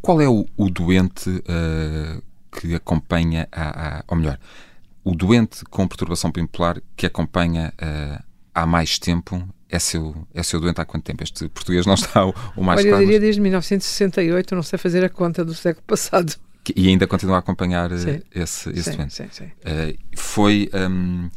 Qual 0.00 0.20
é 0.20 0.28
o, 0.28 0.46
o 0.56 0.70
doente 0.70 1.28
uh, 1.28 2.22
que 2.50 2.74
acompanha, 2.74 3.48
a, 3.52 3.98
a, 3.98 4.04
ou 4.08 4.16
melhor, 4.16 4.38
o 5.04 5.14
doente 5.14 5.64
com 5.66 5.86
perturbação 5.86 6.30
bipolar 6.30 6.80
que 6.96 7.06
acompanha 7.06 7.72
uh, 7.80 8.22
há 8.54 8.66
mais 8.66 8.98
tempo 8.98 9.46
é 9.68 9.78
seu, 9.78 10.14
é 10.32 10.42
seu 10.42 10.60
doente 10.60 10.80
há 10.80 10.84
quanto 10.84 11.04
tempo? 11.04 11.22
Este 11.22 11.48
português 11.48 11.86
não 11.86 11.94
está 11.94 12.24
o, 12.24 12.34
o 12.56 12.62
mais 12.62 12.80
Olha, 12.80 12.88
claro. 12.90 13.02
Eu 13.02 13.06
diria 13.06 13.20
desde 13.20 13.40
1968, 13.40 14.54
não 14.54 14.62
sei 14.62 14.78
fazer 14.78 15.04
a 15.04 15.08
conta 15.08 15.44
do 15.44 15.54
século 15.54 15.84
passado. 15.86 16.34
E 16.74 16.88
ainda 16.88 17.06
continua 17.06 17.36
a 17.36 17.38
acompanhar 17.38 17.92
eh, 17.92 17.98
sim. 17.98 18.22
esse, 18.34 18.70
esse 18.70 18.90
sim, 18.90 18.96
doente. 18.96 19.14
Sim, 19.14 19.28
sim. 19.30 19.44
Uh, 19.44 19.98
foi. 20.16 20.70
Um, 20.74 21.30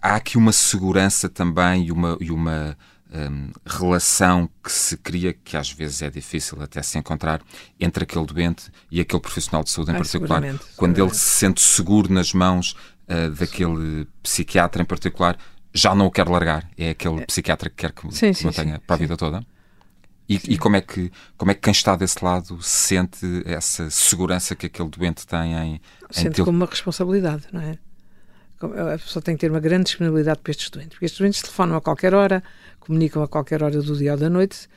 há 0.00 0.16
aqui 0.16 0.38
uma 0.38 0.52
segurança 0.52 1.28
também 1.28 1.86
e 1.86 1.92
uma, 1.92 2.16
e 2.20 2.30
uma 2.30 2.76
um, 3.12 3.50
relação 3.66 4.48
que 4.62 4.70
se 4.70 4.96
cria, 4.96 5.32
que 5.32 5.56
às 5.56 5.70
vezes 5.70 6.02
é 6.02 6.10
difícil 6.10 6.60
até 6.62 6.82
se 6.82 6.98
encontrar, 6.98 7.40
entre 7.78 8.04
aquele 8.04 8.26
doente 8.26 8.70
e 8.90 9.00
aquele 9.00 9.20
profissional 9.20 9.62
de 9.64 9.70
saúde 9.70 9.90
em 9.90 9.94
particular. 9.94 10.40
Seguramente, 10.40 10.64
Quando 10.76 10.94
seguramente. 10.94 11.00
ele 11.00 11.14
se 11.14 11.38
sente 11.38 11.60
seguro 11.60 12.12
nas 12.12 12.32
mãos 12.32 12.72
uh, 13.08 13.30
daquele 13.30 14.06
psiquiatra 14.22 14.82
em 14.82 14.86
particular, 14.86 15.36
já 15.74 15.94
não 15.94 16.06
o 16.06 16.10
quer 16.10 16.28
largar. 16.28 16.68
É 16.76 16.90
aquele 16.90 17.20
é. 17.20 17.26
psiquiatra 17.26 17.70
que 17.70 17.76
quer 17.76 17.92
que, 17.92 18.14
sim, 18.14 18.32
que 18.32 18.44
mantenha 18.44 18.80
para 18.86 18.96
a 18.96 18.98
vida 18.98 19.16
toda. 19.16 19.44
E, 20.28 20.40
e, 20.46 20.58
como, 20.58 20.76
é 20.76 20.80
que, 20.82 21.10
como 21.38 21.50
é 21.50 21.54
que 21.54 21.60
quem 21.62 21.72
está 21.72 21.96
desse 21.96 22.22
lado 22.22 22.60
sente 22.62 23.26
essa 23.46 23.88
segurança 23.88 24.54
que 24.54 24.66
aquele 24.66 24.90
doente 24.90 25.26
tem 25.26 25.54
em. 25.54 25.80
Sente 26.10 26.36
ter... 26.36 26.44
como 26.44 26.58
uma 26.58 26.66
responsabilidade, 26.66 27.44
não 27.50 27.62
é? 27.62 27.78
A 28.94 28.98
pessoa 28.98 29.22
tem 29.22 29.36
que 29.36 29.40
ter 29.40 29.50
uma 29.50 29.60
grande 29.60 29.84
disponibilidade 29.84 30.40
para 30.40 30.50
estes 30.50 30.68
doentes, 30.68 30.90
porque 30.90 31.06
estes 31.06 31.18
doentes 31.18 31.40
telefonam 31.40 31.76
a 31.76 31.80
qualquer 31.80 32.12
hora, 32.12 32.42
comunicam 32.80 33.22
a 33.22 33.28
qualquer 33.28 33.62
hora 33.62 33.80
do 33.80 33.96
dia 33.96 34.12
ou 34.12 34.18
da 34.18 34.28
noite, 34.28 34.68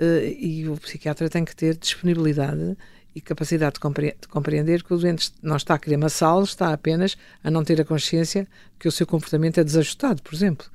eh, 0.00 0.36
e 0.38 0.68
o 0.68 0.76
psiquiatra 0.76 1.30
tem 1.30 1.44
que 1.44 1.54
ter 1.54 1.76
disponibilidade 1.76 2.76
e 3.14 3.20
capacidade 3.20 3.74
de, 3.74 4.28
compreender 4.28 4.82
que 4.82 4.92
o 4.92 4.98
doente 4.98 5.32
não 5.42 5.56
está 5.56 5.74
a 5.74 5.78
querer 5.78 5.96
massá-lo, 5.96 6.44
está 6.44 6.72
apenas 6.72 7.16
a 7.42 7.50
não 7.50 7.64
ter 7.64 7.80
a 7.80 7.84
consciência 7.84 8.46
que 8.78 8.88
o 8.88 8.92
seu 8.92 9.06
comportamento 9.06 9.58
é 9.58 9.64
desajustado, 9.64 10.22
por 10.22 10.34
exemplo. 10.34 10.66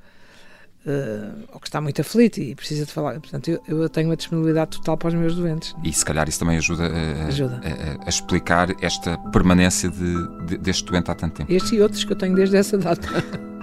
Uh, 0.86 1.42
ou 1.52 1.58
que 1.58 1.66
está 1.66 1.80
muito 1.80 2.00
aflito 2.00 2.38
e 2.38 2.54
precisa 2.54 2.86
de 2.86 2.92
falar. 2.92 3.18
Portanto, 3.18 3.48
eu, 3.48 3.60
eu, 3.66 3.88
tenho 3.88 4.08
uma 4.08 4.16
disponibilidade 4.16 4.70
total 4.70 4.96
para 4.96 5.08
os 5.08 5.14
meus 5.14 5.34
doentes. 5.34 5.74
E 5.82 5.92
se 5.92 6.04
calhar 6.04 6.28
isso 6.28 6.38
também 6.38 6.56
ajuda 6.58 6.86
a, 6.86 7.26
ajuda. 7.26 7.60
a, 7.64 8.06
a 8.06 8.08
explicar 8.08 8.68
esta 8.80 9.18
permanência 9.32 9.90
de, 9.90 10.46
de, 10.46 10.58
deste 10.58 10.84
doente 10.84 11.10
há 11.10 11.14
tanto 11.16 11.34
tempo. 11.34 11.52
Este 11.52 11.74
e 11.74 11.82
outros 11.82 12.04
que 12.04 12.12
eu 12.12 12.16
tenho 12.16 12.36
desde 12.36 12.56
essa 12.56 12.78
data. 12.78 13.08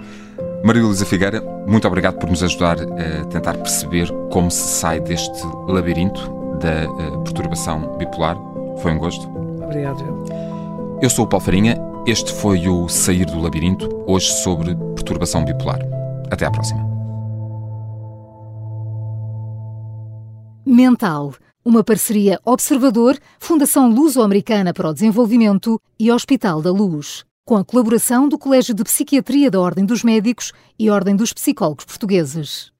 Maria 0.62 0.82
Luísa 0.82 1.06
Figueira, 1.06 1.40
muito 1.66 1.88
obrigado 1.88 2.18
por 2.18 2.28
nos 2.28 2.42
ajudar 2.42 2.76
a 2.80 3.24
tentar 3.26 3.54
perceber 3.54 4.06
como 4.30 4.50
se 4.50 4.80
sai 4.80 5.00
deste 5.00 5.46
labirinto 5.66 6.20
da 6.60 6.86
perturbação 7.22 7.96
bipolar. 7.96 8.36
Foi 8.82 8.92
um 8.92 8.98
gosto. 8.98 9.26
Obrigado. 9.62 10.04
Eu 11.00 11.08
sou 11.08 11.24
o 11.24 11.28
Paulo 11.28 11.44
Farinha. 11.44 11.76
Este 12.06 12.32
foi 12.34 12.68
o 12.68 12.86
Sair 12.86 13.24
do 13.24 13.40
Labirinto, 13.40 13.88
hoje 14.06 14.30
sobre 14.42 14.74
perturbação 14.94 15.42
bipolar. 15.42 15.80
Até 16.30 16.44
à 16.44 16.50
próxima. 16.50 16.93
Mental, 20.66 21.34
uma 21.62 21.84
parceria 21.84 22.40
Observador, 22.42 23.18
Fundação 23.38 23.90
Luso-Americana 23.90 24.72
para 24.72 24.88
o 24.88 24.94
Desenvolvimento 24.94 25.78
e 26.00 26.10
Hospital 26.10 26.62
da 26.62 26.72
Luz, 26.72 27.22
com 27.44 27.54
a 27.56 27.64
colaboração 27.64 28.26
do 28.26 28.38
Colégio 28.38 28.74
de 28.74 28.82
Psiquiatria 28.82 29.50
da 29.50 29.60
Ordem 29.60 29.84
dos 29.84 30.02
Médicos 30.02 30.52
e 30.78 30.88
Ordem 30.88 31.14
dos 31.14 31.34
Psicólogos 31.34 31.84
Portugueses. 31.84 32.73